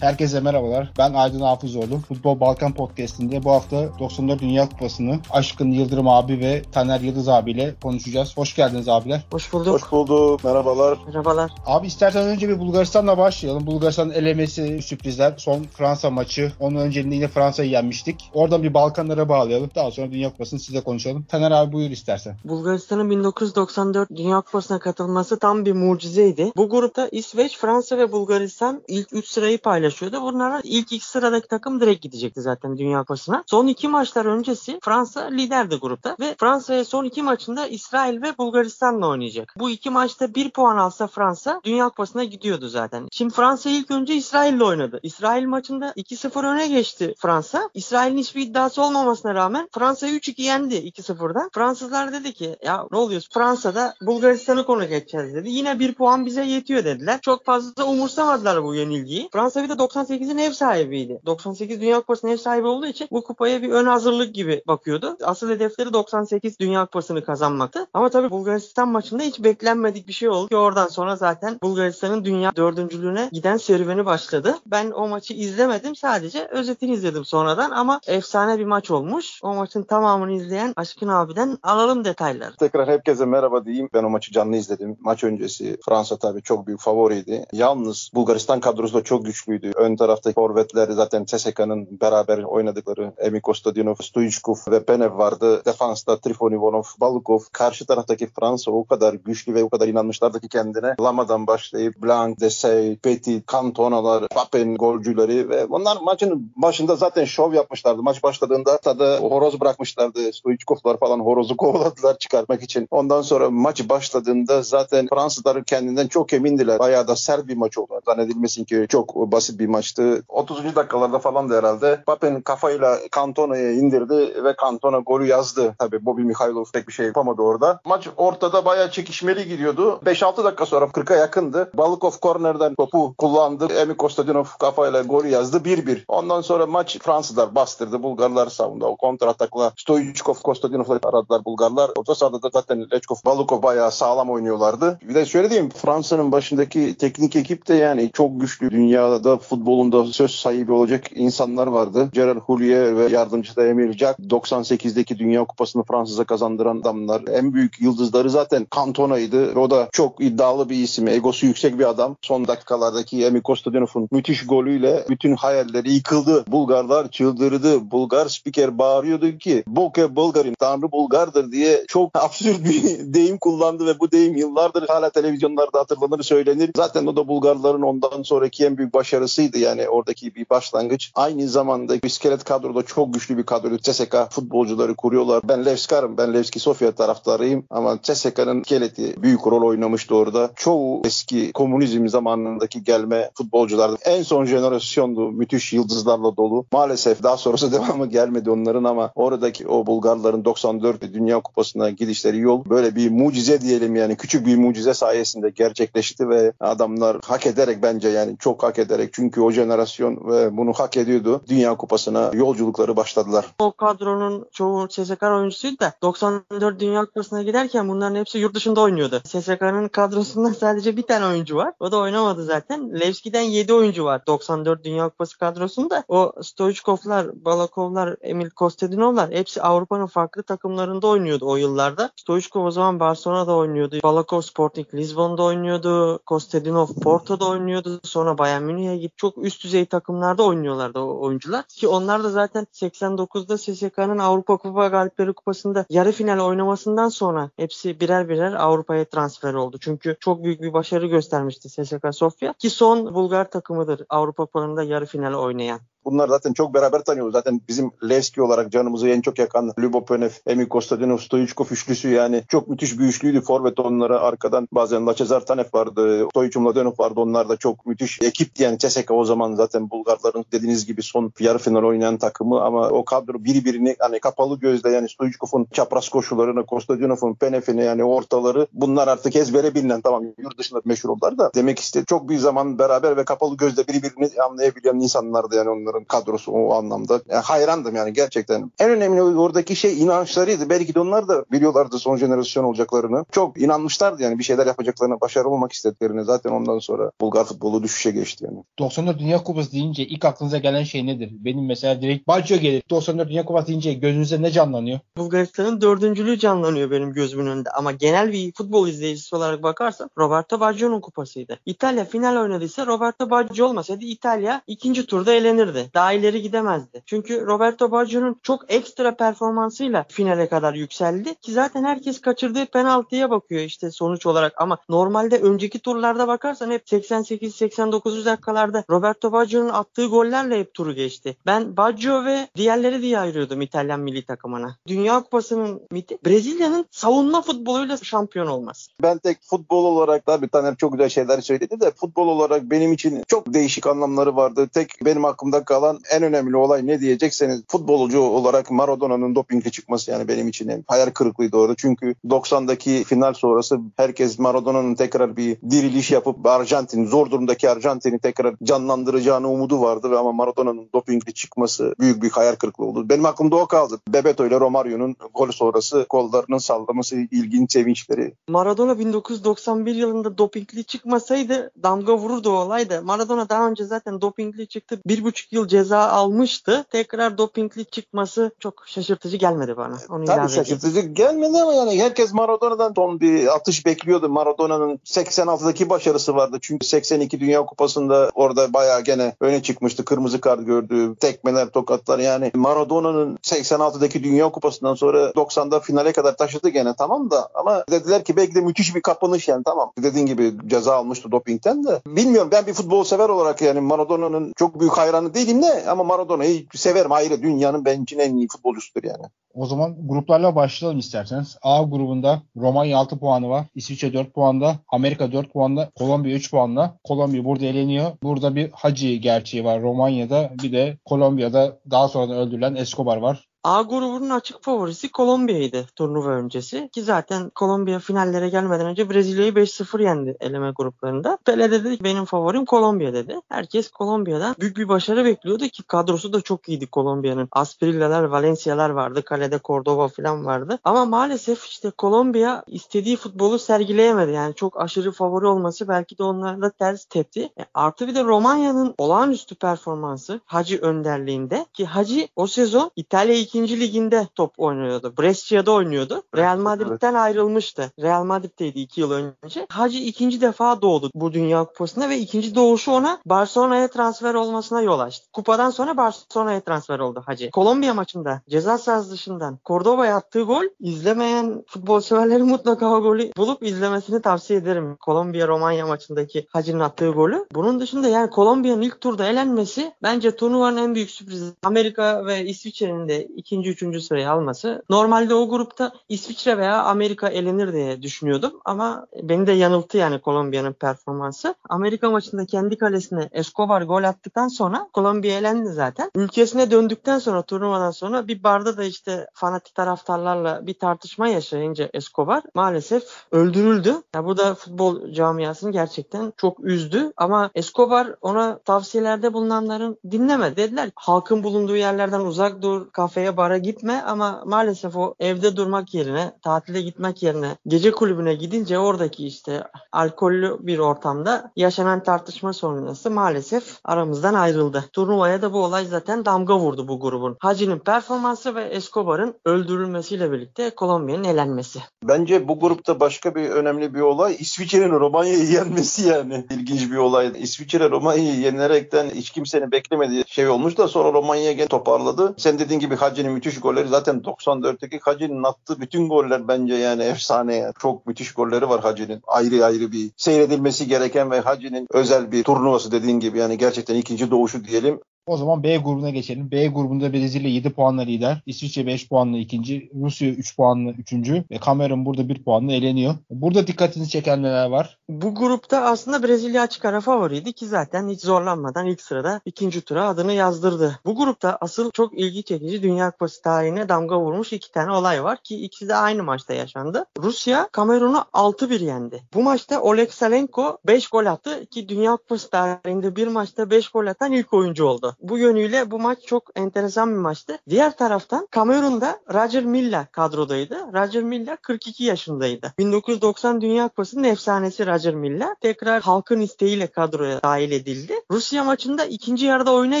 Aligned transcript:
Herkese 0.00 0.40
merhabalar. 0.40 0.92
Ben 0.98 1.12
Aydın 1.12 1.40
Hafızoğlu. 1.40 1.98
Futbol 2.08 2.40
Balkan 2.40 2.74
Podcast'inde 2.74 3.44
bu 3.44 3.50
hafta 3.50 3.98
94 3.98 4.40
Dünya 4.40 4.68
Kupası'nı 4.68 5.18
Aşkın 5.30 5.70
Yıldırım 5.70 6.08
abi 6.08 6.40
ve 6.40 6.62
Taner 6.72 7.00
Yıldız 7.00 7.28
abiyle 7.28 7.74
konuşacağız. 7.82 8.36
Hoş 8.36 8.56
geldiniz 8.56 8.88
abiler. 8.88 9.26
Hoş 9.32 9.52
bulduk. 9.52 9.74
Hoş 9.74 9.92
bulduk. 9.92 10.44
Merhabalar. 10.44 10.98
Merhabalar. 11.06 11.50
Abi 11.66 11.86
istersen 11.86 12.26
önce 12.26 12.48
bir 12.48 12.58
Bulgaristan'la 12.58 13.18
başlayalım. 13.18 13.66
Bulgaristan 13.66 14.10
elemesi 14.10 14.82
sürprizler. 14.82 15.34
Son 15.36 15.62
Fransa 15.62 16.10
maçı. 16.10 16.52
Onun 16.60 16.76
önceliğinde 16.76 17.14
yine 17.14 17.28
Fransa'yı 17.28 17.70
yenmiştik. 17.70 18.30
Oradan 18.34 18.62
bir 18.62 18.74
Balkanlara 18.74 19.28
bağlayalım. 19.28 19.70
Daha 19.74 19.90
sonra 19.90 20.10
Dünya 20.10 20.30
Kupası'nı 20.30 20.60
size 20.60 20.80
konuşalım. 20.80 21.22
Taner 21.22 21.50
abi 21.50 21.72
buyur 21.72 21.90
istersen. 21.90 22.36
Bulgaristan'ın 22.44 23.10
1994 23.10 24.10
Dünya 24.10 24.40
Kupası'na 24.40 24.78
katılması 24.78 25.38
tam 25.38 25.64
bir 25.64 25.72
mucizeydi. 25.72 26.52
Bu 26.56 26.68
grupta 26.68 27.08
İsveç, 27.12 27.58
Fransa 27.58 27.98
ve 27.98 28.12
Bulgaristan 28.12 28.82
ilk 28.88 29.12
3 29.12 29.28
sırayı 29.28 29.58
paylaşıyordu. 29.90 30.22
Bunlara 30.22 30.60
ilk 30.64 30.92
iki 30.92 31.06
sıradaki 31.06 31.48
takım 31.48 31.80
direkt 31.80 32.02
gidecekti 32.02 32.40
zaten 32.40 32.78
Dünya 32.78 32.98
Kupası'na. 32.98 33.44
Son 33.46 33.66
iki 33.66 33.88
maçlar 33.88 34.26
öncesi 34.26 34.78
Fransa 34.82 35.24
liderdi 35.24 35.76
grupta 35.76 36.16
ve 36.20 36.34
Fransa'ya 36.38 36.84
son 36.84 37.04
iki 37.04 37.22
maçında 37.22 37.66
İsrail 37.66 38.22
ve 38.22 38.38
Bulgaristan'la 38.38 39.08
oynayacak. 39.08 39.54
Bu 39.58 39.70
iki 39.70 39.90
maçta 39.90 40.34
bir 40.34 40.50
puan 40.50 40.76
alsa 40.76 41.06
Fransa 41.06 41.60
Dünya 41.64 41.88
Kupası'na 41.88 42.24
gidiyordu 42.24 42.68
zaten. 42.68 43.08
Şimdi 43.12 43.34
Fransa 43.34 43.70
ilk 43.70 43.90
önce 43.90 44.14
İsrail'le 44.14 44.60
oynadı. 44.60 45.00
İsrail 45.02 45.46
maçında 45.46 45.90
2-0 45.90 46.46
öne 46.46 46.68
geçti 46.68 47.14
Fransa. 47.18 47.70
İsrail'in 47.74 48.18
hiçbir 48.18 48.42
iddiası 48.42 48.82
olmamasına 48.82 49.34
rağmen 49.34 49.68
Fransa'yı 49.72 50.18
3-2 50.18 50.42
yendi 50.42 50.74
2-0'da. 50.74 51.48
Fransızlar 51.52 52.12
dedi 52.12 52.32
ki 52.32 52.56
ya 52.64 52.86
ne 52.92 52.98
oluyor 52.98 53.22
Fransa'da 53.34 53.94
Bulgaristan'ı 54.00 54.66
konu 54.66 54.88
geçeceğiz 54.88 55.34
dedi. 55.34 55.50
Yine 55.50 55.78
bir 55.78 55.94
puan 55.94 56.26
bize 56.26 56.44
yetiyor 56.44 56.84
dediler. 56.84 57.20
Çok 57.20 57.44
fazla 57.44 57.84
umursamadılar 57.84 58.64
bu 58.64 58.74
yenilgiyi. 58.74 59.28
Fransa 59.32 59.62
bir 59.62 59.68
de 59.68 59.78
98'in 59.80 60.38
ev 60.38 60.50
sahibiydi. 60.50 61.20
98 61.26 61.80
Dünya 61.80 62.00
Kupası'nın 62.00 62.32
ev 62.32 62.36
sahibi 62.36 62.66
olduğu 62.66 62.86
için 62.86 63.08
bu 63.10 63.24
kupaya 63.24 63.62
bir 63.62 63.70
ön 63.70 63.86
hazırlık 63.86 64.34
gibi 64.34 64.62
bakıyordu. 64.66 65.16
Asıl 65.22 65.50
hedefleri 65.50 65.92
98 65.92 66.58
Dünya 66.60 66.84
Kupası'nı 66.84 67.24
kazanmaktı. 67.24 67.86
Ama 67.94 68.08
tabii 68.08 68.30
Bulgaristan 68.30 68.88
maçında 68.88 69.22
hiç 69.22 69.44
beklenmedik 69.44 70.08
bir 70.08 70.12
şey 70.12 70.28
oldu 70.28 70.48
ki 70.48 70.56
oradan 70.56 70.86
sonra 70.86 71.16
zaten 71.16 71.58
Bulgaristan'ın 71.62 72.24
dünya 72.24 72.56
dördüncülüğüne 72.56 73.28
giden 73.32 73.56
serüveni 73.56 74.06
başladı. 74.06 74.58
Ben 74.66 74.90
o 74.90 75.08
maçı 75.08 75.34
izlemedim. 75.34 75.96
Sadece 75.96 76.46
özetini 76.46 76.92
izledim 76.92 77.24
sonradan 77.24 77.70
ama 77.70 78.00
efsane 78.06 78.58
bir 78.58 78.64
maç 78.64 78.90
olmuş. 78.90 79.40
O 79.42 79.54
maçın 79.54 79.82
tamamını 79.82 80.32
izleyen 80.32 80.72
Aşkın 80.76 81.08
abiden 81.08 81.58
alalım 81.62 82.04
detayları. 82.04 82.56
Tekrar 82.56 82.88
herkese 82.88 83.24
merhaba 83.24 83.64
diyeyim. 83.64 83.88
Ben 83.94 84.04
o 84.04 84.10
maçı 84.10 84.32
canlı 84.32 84.56
izledim. 84.56 84.96
Maç 85.00 85.24
öncesi 85.24 85.76
Fransa 85.84 86.16
tabii 86.16 86.42
çok 86.42 86.66
büyük 86.66 86.80
favoriydi. 86.80 87.44
Yalnız 87.52 88.10
Bulgaristan 88.14 88.60
kadrosu 88.60 88.94
da 88.94 89.04
çok 89.04 89.24
güçlüydü. 89.24 89.69
Ön 89.76 89.96
taraftaki 89.96 90.34
forvetler 90.34 90.88
zaten 90.90 91.24
CSK'nın 91.24 92.00
beraber 92.00 92.38
oynadıkları 92.38 93.12
Emi 93.18 93.40
Kostadinov, 93.40 93.94
Stoichkov 94.02 94.56
ve 94.70 94.84
Penev 94.84 95.18
vardı. 95.18 95.62
Defansta 95.66 96.16
Trifonivonov, 96.16 96.82
Balukov. 97.00 97.40
Karşı 97.52 97.86
taraftaki 97.86 98.26
Fransa 98.26 98.70
o 98.70 98.84
kadar 98.84 99.14
güçlü 99.14 99.54
ve 99.54 99.64
o 99.64 99.68
kadar 99.68 99.88
inanmışlardı 99.88 100.40
ki 100.40 100.48
kendine. 100.48 100.94
Lama'dan 101.00 101.46
başlayıp 101.46 102.02
Blanc, 102.02 102.40
Desey, 102.40 102.96
Petit, 102.96 103.48
Cantona'lar, 103.52 104.28
Papen 104.28 104.74
golcüleri 104.74 105.48
ve 105.48 105.70
bunlar 105.70 105.98
maçın 106.02 106.52
başında 106.56 106.96
zaten 106.96 107.24
şov 107.24 107.54
yapmışlardı. 107.54 108.02
Maç 108.02 108.22
başladığında 108.22 108.78
tadı 108.78 109.18
horoz 109.18 109.60
bırakmışlardı. 109.60 110.32
Stoichkovlar 110.32 110.98
falan 110.98 111.20
horozu 111.20 111.56
kovaladılar 111.56 112.18
çıkarmak 112.18 112.62
için. 112.62 112.88
Ondan 112.90 113.22
sonra 113.22 113.50
maç 113.50 113.88
başladığında 113.88 114.62
zaten 114.62 115.06
Fransızlar 115.10 115.64
kendinden 115.64 116.06
çok 116.06 116.32
emindiler. 116.32 116.78
Bayağı 116.78 117.08
da 117.08 117.16
sert 117.16 117.48
bir 117.48 117.56
maç 117.56 117.78
oldu. 117.78 118.00
Zannedilmesin 118.06 118.64
ki 118.64 118.86
çok 118.88 119.16
basit 119.16 119.59
bir 119.60 119.66
maçtı. 119.66 120.22
30. 120.28 120.76
dakikalarda 120.76 121.18
falan 121.18 121.50
da 121.50 121.56
herhalde 121.56 122.02
Papen 122.06 122.40
kafayla 122.40 122.98
Cantona'ya 123.16 123.72
indirdi 123.72 124.44
ve 124.44 124.54
Cantona 124.62 124.98
golü 124.98 125.26
yazdı. 125.26 125.74
Tabii 125.78 126.06
Bobby 126.06 126.22
Mikhailov 126.22 126.64
pek 126.72 126.88
bir 126.88 126.92
şey 126.92 127.06
yapamadı 127.06 127.42
orada. 127.42 127.80
Maç 127.84 128.08
ortada 128.16 128.64
bayağı 128.64 128.90
çekişmeli 128.90 129.48
gidiyordu. 129.48 130.00
5-6 130.04 130.44
dakika 130.44 130.66
sonra 130.66 130.84
40'a 130.84 131.16
yakındı. 131.16 131.70
Balıkov 131.74 132.10
kornerden 132.10 132.74
topu 132.74 133.14
kullandı. 133.18 133.72
Emi 133.72 133.96
Kostadinov 133.96 134.44
kafayla 134.58 135.02
golü 135.02 135.28
yazdı 135.28 135.56
1-1. 135.56 135.98
Ondan 136.08 136.40
sonra 136.40 136.66
maç 136.66 136.98
Fransızlar 136.98 137.54
bastırdı. 137.54 138.02
Bulgarlar 138.02 138.46
savundu. 138.46 138.86
O 138.86 138.96
kontratakla 138.96 139.72
Stoichkov, 139.76 140.34
Kostadinov'la 140.34 140.98
aradılar 141.04 141.44
Bulgarlar. 141.44 141.90
Orta 141.96 142.14
sahada 142.14 142.42
da 142.42 142.50
zaten 142.52 142.86
Lechkov, 142.92 143.16
Balukov 143.24 143.62
bayağı 143.62 143.92
sağlam 143.92 144.30
oynuyorlardı. 144.30 144.98
Bir 145.08 145.14
de 145.14 145.26
şöyle 145.26 145.50
diyeyim 145.50 145.70
Fransa'nın 145.70 146.32
başındaki 146.32 146.94
teknik 146.98 147.36
ekip 147.36 147.68
de 147.68 147.74
yani 147.74 148.10
çok 148.12 148.40
güçlü. 148.40 148.70
Dünyada 148.70 149.38
futbolunda 149.50 150.04
söz 150.04 150.30
sahibi 150.30 150.72
olacak 150.72 151.04
insanlar 151.14 151.66
vardı. 151.66 152.10
Gerard 152.12 152.38
Houllier 152.38 152.96
ve 152.96 153.08
yardımcısı 153.12 153.56
da 153.56 153.66
Emil 153.66 153.92
Jack 153.92 154.18
98'deki 154.18 155.18
Dünya 155.18 155.44
Kupası'nı 155.44 155.82
Fransız'a 155.82 156.24
kazandıran 156.24 156.80
adamlar. 156.80 157.22
En 157.32 157.54
büyük 157.54 157.80
yıldızları 157.80 158.30
zaten 158.30 158.66
Cantona'ydı. 158.74 159.58
O 159.58 159.70
da 159.70 159.88
çok 159.92 160.20
iddialı 160.20 160.68
bir 160.68 160.76
isim. 160.76 161.08
Egosu 161.08 161.46
yüksek 161.46 161.78
bir 161.78 161.88
adam. 161.88 162.16
Son 162.22 162.48
dakikalardaki 162.48 163.24
Emi 163.26 163.42
Kostadinov'un 163.42 164.08
müthiş 164.10 164.46
golüyle 164.46 165.04
bütün 165.08 165.36
hayalleri 165.36 165.92
yıkıldı. 165.92 166.44
Bulgarlar 166.46 167.10
çıldırdı. 167.10 167.90
Bulgar 167.90 168.28
spiker 168.28 168.78
bağırıyordu 168.78 169.38
ki 169.38 169.64
Boke 169.66 170.16
Bulgarin, 170.16 170.54
Tanrı 170.58 170.92
Bulgardır 170.92 171.52
diye 171.52 171.84
çok 171.88 172.10
absürt 172.14 172.64
bir 172.64 173.14
deyim 173.14 173.38
kullandı 173.38 173.86
ve 173.86 174.00
bu 174.00 174.12
deyim 174.12 174.36
yıllardır 174.36 174.88
hala 174.88 175.10
televizyonlarda 175.10 175.78
hatırlanır 175.78 176.22
söylenir. 176.22 176.70
Zaten 176.76 177.06
o 177.06 177.16
da 177.16 177.28
Bulgarların 177.28 177.82
ondan 177.82 178.22
sonraki 178.22 178.66
en 178.66 178.78
büyük 178.78 178.94
başarısıydı 179.40 179.58
yani 179.58 179.88
oradaki 179.88 180.34
bir 180.34 180.50
başlangıç. 180.50 181.12
Aynı 181.14 181.48
zamanda 181.48 181.94
iskelet 182.02 182.44
kadroda 182.44 182.82
çok 182.82 183.14
güçlü 183.14 183.38
bir 183.38 183.42
kadro. 183.42 183.78
CSK 183.78 184.16
futbolcuları 184.30 184.94
kuruyorlar. 184.94 185.42
Ben 185.48 185.64
Levskar'ım. 185.64 186.16
Ben 186.16 186.34
Levski 186.34 186.60
Sofya 186.60 186.92
taraftarıyım 186.92 187.64
ama 187.70 187.98
CSK'nın 188.02 188.60
iskeleti 188.60 189.22
büyük 189.22 189.46
rol 189.46 189.62
oynamıştı 189.62 190.14
orada. 190.14 190.50
Çoğu 190.56 191.02
eski 191.04 191.52
komünizm 191.52 192.08
zamanındaki 192.08 192.84
gelme 192.84 193.30
futbolcular. 193.34 193.90
En 194.04 194.22
son 194.22 194.44
jenerasyondu. 194.44 195.32
Müthiş 195.32 195.72
yıldızlarla 195.72 196.36
dolu. 196.36 196.66
Maalesef 196.72 197.22
daha 197.22 197.36
sonrası 197.36 197.72
devamı 197.72 198.06
gelmedi 198.06 198.50
onların 198.50 198.84
ama 198.84 199.12
oradaki 199.14 199.68
o 199.68 199.86
Bulgarların 199.86 200.44
94 200.44 201.02
Dünya 201.02 201.40
Kupası'na 201.40 201.90
gidişleri 201.90 202.38
yol 202.38 202.64
böyle 202.70 202.96
bir 202.96 203.10
mucize 203.10 203.60
diyelim 203.60 203.96
yani 203.96 204.16
küçük 204.16 204.46
bir 204.46 204.56
mucize 204.56 204.94
sayesinde 204.94 205.50
gerçekleşti 205.50 206.28
ve 206.28 206.52
adamlar 206.60 207.16
hak 207.24 207.46
ederek 207.46 207.82
bence 207.82 208.08
yani 208.08 208.36
çok 208.38 208.62
hak 208.62 208.78
ederek 208.78 209.12
çünkü 209.20 209.40
o 209.40 209.50
jenerasyon 209.50 210.16
ve 210.26 210.56
bunu 210.56 210.72
hak 210.72 210.96
ediyordu. 210.96 211.40
Dünya 211.48 211.76
Kupası'na 211.76 212.30
yolculukları 212.34 212.96
başladılar. 212.96 213.46
O 213.58 213.72
kadronun 213.72 214.46
çoğu 214.52 214.88
CSK 214.88 215.22
oyuncusuydu 215.22 215.80
da 215.80 215.92
94 216.02 216.80
Dünya 216.80 217.04
Kupası'na 217.04 217.42
giderken 217.42 217.88
bunların 217.88 218.16
hepsi 218.16 218.38
yurt 218.38 218.54
dışında 218.54 218.80
oynuyordu. 218.80 219.20
CSK'nın 219.24 219.88
kadrosunda 219.88 220.54
sadece 220.60 220.96
bir 220.96 221.02
tane 221.02 221.26
oyuncu 221.26 221.56
var. 221.56 221.74
O 221.80 221.92
da 221.92 221.98
oynamadı 221.98 222.44
zaten. 222.44 223.00
Levski'den 223.00 223.42
7 223.42 223.74
oyuncu 223.74 224.04
var 224.04 224.26
94 224.26 224.84
Dünya 224.84 225.08
Kupası 225.08 225.38
kadrosunda. 225.38 226.04
O 226.08 226.32
Stoichkovlar, 226.42 227.44
Balakovlar, 227.44 228.16
Emil 228.20 228.50
Kostadinovlar 228.50 229.30
hepsi 229.30 229.62
Avrupa'nın 229.62 230.06
farklı 230.06 230.42
takımlarında 230.42 231.06
oynuyordu 231.06 231.46
o 231.46 231.56
yıllarda. 231.56 232.10
Stoichkov 232.16 232.64
o 232.64 232.70
zaman 232.70 233.00
Barcelona'da 233.00 233.56
oynuyordu. 233.56 233.98
Balakov 234.02 234.40
Sporting 234.40 234.94
Lisbon'da 234.94 235.42
oynuyordu. 235.42 236.18
Kostadinov 236.26 236.86
Porto'da 237.02 237.48
oynuyordu. 237.48 238.00
Sonra 238.04 238.38
Bayern 238.38 238.62
Münih'e 238.62 238.96
gitti. 238.96 239.09
Çok 239.16 239.38
üst 239.38 239.64
düzey 239.64 239.86
takımlarda 239.86 240.42
oynuyorlardı 240.42 240.98
o 240.98 241.20
oyuncular. 241.20 241.64
Ki 241.64 241.88
onlar 241.88 242.24
da 242.24 242.30
zaten 242.30 242.66
89'da 242.72 243.58
CSK'nın 243.58 244.18
Avrupa 244.18 244.56
Kupa 244.56 244.86
Galipleri 244.88 245.32
Kupası'nda 245.32 245.86
yarı 245.90 246.12
final 246.12 246.46
oynamasından 246.46 247.08
sonra 247.08 247.50
hepsi 247.56 248.00
birer 248.00 248.28
birer 248.28 248.52
Avrupa'ya 248.52 249.04
transfer 249.04 249.54
oldu. 249.54 249.78
Çünkü 249.80 250.16
çok 250.20 250.44
büyük 250.44 250.62
bir 250.62 250.72
başarı 250.72 251.06
göstermişti 251.06 251.68
CSK 251.68 252.06
Sofya. 252.12 252.52
Ki 252.52 252.70
son 252.70 253.14
Bulgar 253.14 253.50
takımıdır 253.50 254.02
Avrupa 254.08 254.44
Kupalarında 254.44 254.82
yarı 254.82 255.06
final 255.06 255.34
oynayan. 255.34 255.80
Bunlar 256.04 256.28
zaten 256.28 256.52
çok 256.52 256.74
beraber 256.74 257.04
tanıyoruz. 257.04 257.32
Zaten 257.32 257.60
bizim 257.68 257.90
Levski 258.08 258.42
olarak 258.42 258.72
canımızı 258.72 259.08
en 259.08 259.20
çok 259.20 259.38
yakan 259.38 259.72
Lubo 259.78 260.04
Penev, 260.04 260.30
Emi 260.46 260.68
Kostadinov, 260.68 261.18
Stoichkov 261.18 261.66
üçlüsü 261.70 262.08
yani 262.08 262.42
çok 262.48 262.68
müthiş 262.68 262.98
bir 262.98 263.04
üçlüydü. 263.04 263.40
Forvet 263.40 263.80
onlara 263.80 264.20
arkadan 264.20 264.68
bazen 264.72 265.06
Lacezar 265.06 265.46
Tanev 265.46 265.64
vardı, 265.74 266.28
Stoichum 266.30 266.62
Mladenov 266.62 266.92
vardı. 266.98 267.20
Onlar 267.20 267.48
da 267.48 267.56
çok 267.56 267.86
müthiş 267.86 268.18
ekipti 268.22 268.62
yani 268.62 268.78
CSKA 268.78 269.14
o 269.14 269.24
zaman 269.24 269.54
zaten 269.54 269.90
Bulgarların 269.90 270.44
dediğiniz 270.52 270.86
gibi 270.86 271.02
son 271.02 271.32
yarı 271.40 271.58
final 271.58 271.82
oynayan 271.82 272.16
takımı 272.18 272.60
ama 272.62 272.88
o 272.88 273.04
kadro 273.04 273.44
birbirini 273.44 273.96
hani 273.98 274.20
kapalı 274.20 274.60
gözle 274.60 274.90
yani 274.90 275.08
Stoichkov'un 275.08 275.66
çapraz 275.72 276.08
koşularını, 276.08 276.66
Kostadinov'un 276.66 277.34
Penev'ini 277.34 277.84
yani 277.84 278.04
ortaları 278.04 278.66
bunlar 278.72 279.08
artık 279.08 279.36
ezbere 279.36 279.74
bilinen 279.74 280.00
tamam 280.00 280.24
yurt 280.38 280.58
dışında 280.58 280.80
meşhur 280.84 281.08
oldular 281.08 281.38
da 281.38 281.50
demek 281.54 281.78
istedi 281.78 282.06
çok 282.06 282.28
bir 282.28 282.38
zaman 282.38 282.78
beraber 282.78 283.16
ve 283.16 283.24
kapalı 283.24 283.56
gözle 283.56 283.88
birbirini 283.88 284.30
anlayabilen 284.42 284.94
insanlardı 284.94 285.56
yani 285.56 285.70
onlar 285.70 285.89
onların 285.90 286.04
kadrosu 286.04 286.52
o 286.52 286.74
anlamda. 286.74 287.20
Yani 287.28 287.42
hayrandım 287.42 287.96
yani 287.96 288.12
gerçekten. 288.12 288.72
En 288.78 288.90
önemli 288.90 289.22
oradaki 289.22 289.76
şey 289.76 290.02
inançlarıydı. 290.02 290.70
Belki 290.70 290.94
de 290.94 291.00
onlar 291.00 291.28
da 291.28 291.44
biliyorlardı 291.52 291.98
son 291.98 292.16
jenerasyon 292.16 292.64
olacaklarını. 292.64 293.24
Çok 293.32 293.60
inanmışlardı 293.60 294.22
yani 294.22 294.38
bir 294.38 294.44
şeyler 294.44 294.66
yapacaklarını, 294.66 295.20
başarılı 295.20 295.50
olmak 295.50 295.72
istediklerini. 295.72 296.24
Zaten 296.24 296.50
ondan 296.50 296.78
sonra 296.78 297.10
Bulgar 297.20 297.44
futbolu 297.44 297.82
düşüşe 297.82 298.10
geçti 298.10 298.44
yani. 298.44 298.64
94 298.78 299.18
Dünya 299.18 299.42
Kupası 299.42 299.72
deyince 299.72 300.06
ilk 300.06 300.24
aklınıza 300.24 300.58
gelen 300.58 300.82
şey 300.82 301.06
nedir? 301.06 301.30
Benim 301.32 301.66
mesela 301.66 302.02
direkt 302.02 302.28
Baggio 302.28 302.56
gelir. 302.56 302.82
94 302.90 303.28
Dünya 303.28 303.44
Kupası 303.44 303.66
deyince 303.66 303.92
gözünüze 303.92 304.42
ne 304.42 304.50
canlanıyor? 304.50 304.98
Bulgaristan'ın 305.16 305.80
dördüncülüğü 305.80 306.38
canlanıyor 306.38 306.90
benim 306.90 307.12
gözümün 307.12 307.46
önünde. 307.46 307.70
Ama 307.70 307.92
genel 307.92 308.32
bir 308.32 308.52
futbol 308.52 308.88
izleyicisi 308.88 309.36
olarak 309.36 309.62
bakarsan 309.62 310.10
Roberto 310.18 310.60
Baggio'nun 310.60 311.00
kupasıydı. 311.00 311.58
İtalya 311.66 312.04
final 312.04 312.42
oynadıysa 312.42 312.86
Roberto 312.86 313.30
Baggio 313.30 313.66
olmasaydı 313.66 314.04
İtalya 314.04 314.62
ikinci 314.66 315.06
turda 315.06 315.32
elenirdi. 315.32 315.79
Daha 315.94 316.12
ileri 316.12 316.42
gidemezdi. 316.42 317.02
Çünkü 317.06 317.46
Roberto 317.46 317.90
Baggio'nun 317.90 318.36
çok 318.42 318.72
ekstra 318.72 319.16
performansıyla 319.16 320.04
finale 320.08 320.48
kadar 320.48 320.74
yükseldi. 320.74 321.34
Ki 321.34 321.52
zaten 321.52 321.84
herkes 321.84 322.20
kaçırdığı 322.20 322.66
penaltıya 322.66 323.30
bakıyor 323.30 323.62
işte 323.62 323.90
sonuç 323.90 324.26
olarak. 324.26 324.52
Ama 324.56 324.78
normalde 324.88 325.38
önceki 325.38 325.78
turlarda 325.78 326.28
bakarsan 326.28 326.70
hep 326.70 326.86
88-89 326.86 328.24
dakikalarda 328.24 328.84
Roberto 328.90 329.32
Baggio'nun 329.32 329.68
attığı 329.68 330.06
gollerle 330.06 330.58
hep 330.58 330.74
turu 330.74 330.92
geçti. 330.92 331.36
Ben 331.46 331.76
Baggio 331.76 332.24
ve 332.24 332.48
diğerleri 332.56 333.02
diye 333.02 333.18
ayırıyordum 333.18 333.60
İtalyan 333.60 334.00
milli 334.00 334.24
takımına. 334.24 334.76
Dünya 334.86 335.20
Kupası'nın 335.20 335.82
miti 335.90 336.18
Brezilya'nın 336.26 336.86
savunma 336.90 337.42
futboluyla 337.42 337.96
şampiyon 337.96 338.46
olması. 338.46 338.90
Ben 339.02 339.18
tek 339.18 339.38
futbol 339.42 339.84
olarak 339.84 340.26
da 340.26 340.42
bir 340.42 340.48
tane 340.48 340.76
çok 340.76 340.92
güzel 340.92 341.08
şeyler 341.08 341.40
söyledi 341.40 341.80
de 341.80 341.90
futbol 341.90 342.28
olarak 342.28 342.62
benim 342.62 342.92
için 342.92 343.22
çok 343.28 343.54
değişik 343.54 343.86
anlamları 343.86 344.36
vardı. 344.36 344.68
Tek 344.72 344.90
benim 345.04 345.24
aklımda 345.24 345.64
kalan 345.70 346.00
en 346.10 346.22
önemli 346.22 346.56
olay 346.56 346.86
ne 346.86 347.00
diyecekseniz 347.00 347.62
futbolcu 347.68 348.20
olarak 348.20 348.70
Maradona'nın 348.70 349.34
dopingle 349.34 349.70
çıkması 349.70 350.10
yani 350.10 350.28
benim 350.28 350.48
için 350.48 350.84
hayal 350.86 351.10
kırıklığıydı 351.10 351.56
orada. 351.56 351.74
Çünkü 351.76 352.14
90'daki 352.24 353.04
final 353.04 353.32
sonrası 353.32 353.78
herkes 353.96 354.38
Maradona'nın 354.38 354.94
tekrar 354.94 355.36
bir 355.36 355.56
diriliş 355.70 356.10
yapıp 356.10 356.46
Arjantin 356.46 357.06
zor 357.06 357.30
durumdaki 357.30 357.70
Arjantin'i 357.70 358.18
tekrar 358.18 358.54
canlandıracağını 358.62 359.50
umudu 359.50 359.80
vardı 359.80 360.10
ve 360.10 360.18
ama 360.18 360.32
Maradona'nın 360.32 360.88
dopingle 360.94 361.32
çıkması 361.32 361.94
büyük 362.00 362.22
bir 362.22 362.30
hayal 362.30 362.56
kırıklığı 362.56 362.84
oldu. 362.84 363.08
Benim 363.08 363.24
aklımda 363.24 363.56
o 363.56 363.66
kaldı. 363.66 364.00
Bebeto 364.08 364.46
ile 364.46 364.60
Romario'nun 364.60 365.16
gol 365.34 365.50
sonrası 365.50 366.06
kollarının 366.08 366.58
sallaması 366.58 367.16
ilginç 367.16 367.72
sevinçleri. 367.72 368.34
Maradona 368.48 368.98
1991 368.98 369.94
yılında 369.94 370.38
dopingli 370.38 370.84
çıkmasaydı 370.84 371.70
damga 371.82 372.16
vururdu 372.16 372.50
o 372.50 372.52
olay 372.52 372.90
da. 372.90 373.02
Maradona 373.02 373.48
daha 373.48 373.68
önce 373.68 373.84
zaten 373.84 374.20
dopingli 374.20 374.68
çıktı. 374.68 375.00
Bir 375.06 375.24
buçuk 375.24 375.52
yıl 375.52 375.59
ceza 375.68 375.98
almıştı. 375.98 376.84
Tekrar 376.90 377.38
dopingli 377.38 377.84
çıkması 377.84 378.50
çok 378.58 378.82
şaşırtıcı 378.86 379.36
gelmedi 379.36 379.76
bana. 379.76 379.98
Onu 380.08 380.24
Tabii 380.24 380.32
edeyim. 380.32 380.50
şaşırtıcı 380.50 381.00
gelmedi 381.00 381.58
ama 381.58 381.74
yani 381.74 382.02
herkes 382.02 382.32
Maradona'dan 382.32 382.92
son 382.96 383.20
bir 383.20 383.54
atış 383.54 383.86
bekliyordu. 383.86 384.28
Maradona'nın 384.28 384.96
86'daki 385.04 385.90
başarısı 385.90 386.34
vardı. 386.34 386.58
Çünkü 386.62 386.86
82 386.86 387.40
Dünya 387.40 387.66
Kupası'nda 387.66 388.30
orada 388.34 388.72
bayağı 388.72 389.00
gene 389.00 389.34
öne 389.40 389.62
çıkmıştı. 389.62 390.04
Kırmızı 390.04 390.40
kart 390.40 390.66
gördü. 390.66 391.14
Tekmeler, 391.20 391.68
tokatlar 391.68 392.18
yani 392.18 392.50
Maradona'nın 392.54 393.36
86'daki 393.36 394.24
Dünya 394.24 394.48
Kupası'ndan 394.48 394.94
sonra 394.94 395.30
90'da 395.30 395.80
finale 395.80 396.12
kadar 396.12 396.36
taşıdı 396.36 396.68
gene 396.68 396.94
tamam 396.98 397.30
da 397.30 397.48
ama 397.54 397.84
dediler 397.90 398.24
ki 398.24 398.36
belki 398.36 398.54
de 398.54 398.60
müthiş 398.60 398.94
bir 398.94 399.02
kapanış 399.02 399.48
yani 399.48 399.64
tamam. 399.64 399.92
Dediğin 400.02 400.26
gibi 400.26 400.52
ceza 400.66 400.94
almıştı 400.96 401.32
dopingten 401.32 401.84
de. 401.84 402.00
Bilmiyorum 402.06 402.48
ben 402.52 402.66
bir 402.66 402.72
futbol 402.72 403.04
sever 403.04 403.28
olarak 403.28 403.62
yani 403.62 403.80
Maradona'nın 403.80 404.52
çok 404.56 404.80
büyük 404.80 404.92
hayranı 404.92 405.34
değilim 405.34 405.49
de 405.62 405.90
ama 405.90 406.04
Maradona'yı 406.04 406.66
severim 406.74 407.12
ayrı. 407.12 407.42
Dünyanın 407.42 407.84
benim 407.84 408.02
için 408.02 408.18
en 408.18 408.36
iyi 408.36 408.48
futbolcusudur 408.48 409.04
yani. 409.04 409.26
O 409.54 409.66
zaman 409.66 409.96
gruplarla 410.08 410.54
başlayalım 410.54 410.98
isterseniz. 410.98 411.56
A 411.62 411.82
grubunda 411.82 412.42
Romanya 412.56 412.98
6 412.98 413.18
puanı 413.18 413.48
var. 413.48 413.66
İsviçre 413.74 414.12
4 414.12 414.34
puanda. 414.34 414.76
Amerika 414.88 415.32
4 415.32 415.52
puanda. 415.52 415.90
Kolombiya 415.98 416.36
3 416.36 416.50
puanla. 416.50 416.98
Kolombiya 417.04 417.44
burada 417.44 417.64
eleniyor. 417.64 418.10
Burada 418.22 418.54
bir 418.56 418.70
Hacı 418.70 419.08
gerçeği 419.08 419.64
var 419.64 419.82
Romanya'da. 419.82 420.50
Bir 420.62 420.72
de 420.72 420.98
Kolombiya'da 421.04 421.78
daha 421.90 422.08
sonradan 422.08 422.36
öldürülen 422.36 422.74
Escobar 422.74 423.16
var. 423.16 423.49
A 423.64 423.82
grubunun 423.82 424.30
açık 424.30 424.62
favorisi 424.62 425.12
Kolombiya'ydı 425.12 425.86
turnuva 425.96 426.28
öncesi. 426.28 426.88
Ki 426.92 427.02
zaten 427.02 427.50
Kolombiya 427.50 427.98
finallere 427.98 428.48
gelmeden 428.48 428.86
önce 428.86 429.10
Brezilya'yı 429.10 429.52
5-0 429.52 430.02
yendi 430.02 430.36
eleme 430.40 430.70
gruplarında. 430.70 431.38
Pele 431.44 431.70
dedi 431.70 431.98
ki 431.98 432.04
benim 432.04 432.24
favorim 432.24 432.64
Kolombiya 432.64 433.12
dedi. 433.12 433.40
Herkes 433.48 433.90
Kolombiya'dan 433.90 434.54
büyük 434.60 434.76
bir 434.76 434.88
başarı 434.88 435.24
bekliyordu 435.24 435.68
ki 435.68 435.82
kadrosu 435.82 436.32
da 436.32 436.40
çok 436.40 436.68
iyiydi 436.68 436.86
Kolombiya'nın. 436.86 437.48
Asprilla'lar, 437.52 438.22
Valencia'lar 438.24 438.90
vardı. 438.90 439.22
Kalede 439.22 439.60
Cordova 439.64 440.08
falan 440.08 440.46
vardı. 440.46 440.78
Ama 440.84 441.04
maalesef 441.04 441.64
işte 441.64 441.90
Kolombiya 441.90 442.64
istediği 442.66 443.16
futbolu 443.16 443.58
sergileyemedi. 443.58 444.32
Yani 444.32 444.54
çok 444.54 444.80
aşırı 444.80 445.12
favori 445.12 445.46
olması 445.46 445.88
belki 445.88 446.18
de 446.18 446.22
onlara 446.22 446.62
da 446.62 446.70
ters 446.70 447.04
tepti. 447.04 447.40
E, 447.42 447.64
artı 447.74 448.08
bir 448.08 448.14
de 448.14 448.24
Romanya'nın 448.24 448.94
olağanüstü 448.98 449.54
performansı 449.54 450.40
Hacı 450.44 450.78
önderliğinde 450.80 451.66
ki 451.72 451.86
Hacı 451.86 452.28
o 452.36 452.46
sezon 452.46 452.90
İtalya 452.96 453.49
2. 453.54 453.80
liginde 453.80 454.28
top 454.34 454.54
oynuyordu. 454.58 455.14
Brescia'da 455.18 455.72
oynuyordu. 455.72 456.22
Real 456.36 456.58
Madrid'den 456.58 457.14
ayrılmıştı. 457.14 457.92
Real 458.00 458.24
Madrid'deydi 458.24 458.80
2 458.80 459.00
yıl 459.00 459.10
önce. 459.10 459.66
Hacı 459.68 459.98
ikinci 459.98 460.40
defa 460.40 460.82
doğdu 460.82 461.10
bu 461.14 461.32
Dünya 461.32 461.64
Kupası'nda 461.64 462.08
ve 462.08 462.18
ikinci 462.18 462.54
doğuşu 462.54 462.92
ona 462.92 463.18
Barcelona'ya 463.26 463.88
transfer 463.88 464.34
olmasına 464.34 464.82
yol 464.82 464.98
açtı. 464.98 465.26
Kupadan 465.32 465.70
sonra 465.70 465.96
Barcelona'ya 465.96 466.60
transfer 466.60 466.98
oldu 466.98 467.22
Hacı. 467.26 467.50
Kolombiya 467.50 467.94
maçında 467.94 468.42
ceza 468.48 468.78
sahası 468.78 469.10
dışından 469.10 469.58
Cordoba'ya 469.66 470.16
attığı 470.16 470.42
gol 470.42 470.64
izlemeyen 470.80 471.64
futbol 471.66 472.00
severleri 472.00 472.42
mutlaka 472.42 472.90
o 472.90 473.02
golü 473.02 473.30
bulup 473.36 473.62
izlemesini 473.62 474.22
tavsiye 474.22 474.58
ederim. 474.58 474.96
Kolombiya-Romanya 474.96 475.86
maçındaki 475.86 476.46
Hacı'nın 476.50 476.80
attığı 476.80 477.10
golü. 477.10 477.46
Bunun 477.54 477.80
dışında 477.80 478.08
yani 478.08 478.30
Kolombiya'nın 478.30 478.82
ilk 478.82 479.00
turda 479.00 479.26
elenmesi 479.28 479.92
bence 480.02 480.36
turnuvanın 480.36 480.76
en 480.76 480.94
büyük 480.94 481.10
sürprizi. 481.10 481.52
Amerika 481.62 482.26
ve 482.26 482.44
İsviçre'nin 482.44 483.08
de 483.08 483.28
ikinci, 483.40 483.70
üçüncü 483.70 484.00
sırayı 484.00 484.30
alması. 484.30 484.82
Normalde 484.90 485.34
o 485.34 485.48
grupta 485.48 485.92
İsviçre 486.08 486.58
veya 486.58 486.82
Amerika 486.82 487.28
elenir 487.28 487.72
diye 487.72 488.02
düşünüyordum 488.02 488.60
ama 488.64 489.06
beni 489.22 489.46
de 489.46 489.52
yanılttı 489.52 489.98
yani 489.98 490.20
Kolombiya'nın 490.20 490.72
performansı. 490.72 491.54
Amerika 491.68 492.10
maçında 492.10 492.46
kendi 492.46 492.78
kalesine 492.78 493.28
Escobar 493.32 493.82
gol 493.82 494.04
attıktan 494.04 494.48
sonra 494.48 494.88
Kolombiya 494.92 495.38
elendi 495.38 495.68
zaten. 495.68 496.10
Ülkesine 496.14 496.70
döndükten 496.70 497.18
sonra 497.18 497.42
turnuvadan 497.42 497.90
sonra 497.90 498.28
bir 498.28 498.42
barda 498.42 498.76
da 498.76 498.84
işte 498.84 499.26
fanatik 499.34 499.74
taraftarlarla 499.74 500.66
bir 500.66 500.74
tartışma 500.74 501.28
yaşayınca 501.28 501.90
Escobar 501.94 502.42
maalesef 502.54 503.02
öldürüldü. 503.32 503.94
Ya 504.14 504.24
bu 504.24 504.36
da 504.36 504.54
futbol 504.54 505.12
camiasını 505.12 505.72
gerçekten 505.72 506.32
çok 506.36 506.64
üzdü 506.64 507.12
ama 507.16 507.50
Escobar 507.54 508.14
ona 508.20 508.58
tavsiyelerde 508.58 509.32
bulunanların 509.32 509.98
dinlemedi. 510.10 510.56
Dediler 510.56 510.90
halkın 510.94 511.42
bulunduğu 511.42 511.76
yerlerden 511.76 512.20
uzak 512.20 512.62
dur, 512.62 512.90
kafeye 512.90 513.29
bara 513.36 513.58
gitme 513.58 514.02
ama 514.06 514.42
maalesef 514.46 514.96
o 514.96 515.14
evde 515.20 515.56
durmak 515.56 515.94
yerine, 515.94 516.32
tatile 516.42 516.82
gitmek 516.82 517.22
yerine 517.22 517.56
gece 517.66 517.90
kulübüne 517.90 518.34
gidince 518.34 518.78
oradaki 518.78 519.26
işte 519.26 519.64
alkollü 519.92 520.56
bir 520.60 520.78
ortamda 520.78 521.52
yaşanan 521.56 522.02
tartışma 522.02 522.52
sonrası 522.52 523.10
maalesef 523.10 523.64
aramızdan 523.84 524.34
ayrıldı. 524.34 524.84
Turnuvaya 524.92 525.42
da 525.42 525.52
bu 525.52 525.64
olay 525.64 525.84
zaten 525.84 526.24
damga 526.24 526.58
vurdu 526.58 526.88
bu 526.88 527.00
grubun. 527.00 527.36
Hacı'nın 527.40 527.78
performansı 527.78 528.54
ve 528.54 528.64
Escobar'ın 528.64 529.34
öldürülmesiyle 529.44 530.32
birlikte 530.32 530.70
Kolombiya'nın 530.70 531.24
elenmesi. 531.24 531.78
Bence 532.02 532.48
bu 532.48 532.60
grupta 532.60 533.00
başka 533.00 533.34
bir 533.34 533.48
önemli 533.50 533.94
bir 533.94 534.00
olay 534.00 534.36
İsviçre'nin 534.38 535.00
Romanya'yı 535.00 535.44
yenmesi 535.44 536.08
yani. 536.08 536.46
İlginç 536.50 536.90
bir 536.90 536.96
olay. 536.96 537.32
İsviçre 537.38 537.90
Romanya'yı 537.90 538.40
yenerekten 538.40 539.10
hiç 539.10 539.30
kimsenin 539.30 539.72
beklemediği 539.72 540.24
şey 540.26 540.48
olmuş 540.48 540.78
da 540.78 540.88
sonra 540.88 541.12
Romanya 541.12 541.52
gene 541.52 541.68
toparladı. 541.68 542.34
Sen 542.38 542.58
dediğin 542.58 542.80
gibi 542.80 542.96
Hacı'nın 543.20 543.34
müthiş 543.34 543.60
golleri 543.60 543.88
zaten 543.88 544.22
94'teki 544.24 544.98
Hacı'nın 545.02 545.42
attığı 545.42 545.80
bütün 545.80 546.08
goller 546.08 546.48
bence 546.48 546.74
yani 546.74 547.02
efsane. 547.02 547.72
Çok 547.78 548.06
müthiş 548.06 548.32
golleri 548.32 548.68
var 548.68 548.80
Hacı'nın. 548.80 549.22
Ayrı 549.26 549.64
ayrı 549.64 549.92
bir 549.92 550.10
seyredilmesi 550.16 550.88
gereken 550.88 551.30
ve 551.30 551.40
Hacı'nın 551.40 551.86
özel 551.90 552.32
bir 552.32 552.44
turnuvası 552.44 552.92
dediğin 552.92 553.20
gibi 553.20 553.38
yani 553.38 553.58
gerçekten 553.58 553.94
ikinci 553.94 554.30
doğuşu 554.30 554.64
diyelim. 554.64 555.00
O 555.26 555.36
zaman 555.36 555.62
B 555.62 555.76
grubuna 555.76 556.10
geçelim. 556.10 556.50
B 556.50 556.66
grubunda 556.66 557.12
Brezilya 557.12 557.50
7 557.50 557.70
puanla 557.70 558.02
lider. 558.02 558.42
İsviçre 558.46 558.86
5 558.86 559.08
puanla 559.08 559.38
ikinci. 559.38 559.90
Rusya 559.94 560.28
3 560.28 560.56
puanla 560.56 560.90
üçüncü. 560.90 561.44
Ve 561.50 561.58
Kamerun 561.58 562.06
burada 562.06 562.28
1 562.28 562.44
puanla 562.44 562.72
eleniyor. 562.72 563.14
Burada 563.30 563.66
dikkatinizi 563.66 564.10
çeken 564.10 564.42
neler 564.42 564.66
var? 564.66 564.98
Bu 565.08 565.34
grupta 565.34 565.80
aslında 565.80 566.22
Brezilya 566.22 566.62
açık 566.62 566.84
ara 566.84 567.00
favoriydi 567.00 567.52
ki 567.52 567.66
zaten 567.66 568.08
hiç 568.08 568.20
zorlanmadan 568.20 568.86
ilk 568.86 569.00
sırada 569.00 569.40
ikinci 569.44 569.80
tura 569.80 570.08
adını 570.08 570.32
yazdırdı. 570.32 571.00
Bu 571.06 571.16
grupta 571.16 571.58
asıl 571.60 571.90
çok 571.90 572.18
ilgi 572.18 572.42
çekici 572.42 572.82
Dünya 572.82 573.10
Kupası 573.10 573.42
tarihine 573.42 573.88
damga 573.88 574.20
vurmuş 574.20 574.52
iki 574.52 574.72
tane 574.72 574.92
olay 574.92 575.24
var 575.24 575.38
ki 575.42 575.56
ikisi 575.56 575.88
de 575.88 575.94
aynı 575.94 576.22
maçta 576.22 576.54
yaşandı. 576.54 577.04
Rusya 577.18 577.68
Kamerun'u 577.72 578.24
6-1 578.32 578.84
yendi. 578.84 579.22
Bu 579.34 579.42
maçta 579.42 579.80
Oleg 579.80 580.10
Salenko 580.10 580.78
5 580.86 581.08
gol 581.08 581.26
attı 581.26 581.66
ki 581.66 581.88
Dünya 581.88 582.16
Kupası 582.16 582.50
tarihinde 582.50 583.16
bir 583.16 583.26
maçta 583.26 583.70
5 583.70 583.88
gol 583.88 584.06
atan 584.06 584.32
ilk 584.32 584.52
oyuncu 584.52 584.84
oldu. 584.84 585.09
Oldu. 585.10 585.16
Bu 585.30 585.38
yönüyle 585.38 585.90
bu 585.90 585.98
maç 585.98 586.18
çok 586.26 586.50
enteresan 586.56 587.10
bir 587.10 587.18
maçtı. 587.18 587.58
Diğer 587.68 587.96
taraftan 587.96 588.48
Kamerun'da 588.50 589.20
Roger 589.32 589.64
Milla 589.64 590.06
kadrodaydı. 590.12 590.76
Roger 590.94 591.22
Milla 591.22 591.56
42 591.56 592.04
yaşındaydı. 592.04 592.72
1990 592.78 593.60
Dünya 593.60 593.88
Kupası'nın 593.88 594.24
efsanesi 594.24 594.86
Roger 594.86 595.14
Milla 595.14 595.56
tekrar 595.60 596.02
halkın 596.02 596.40
isteğiyle 596.40 596.86
kadroya 596.86 597.42
dahil 597.42 597.72
edildi. 597.72 598.14
Rusya 598.30 598.64
maçında 598.64 599.04
ikinci 599.04 599.46
yarıda 599.46 599.72
oyuna 599.72 600.00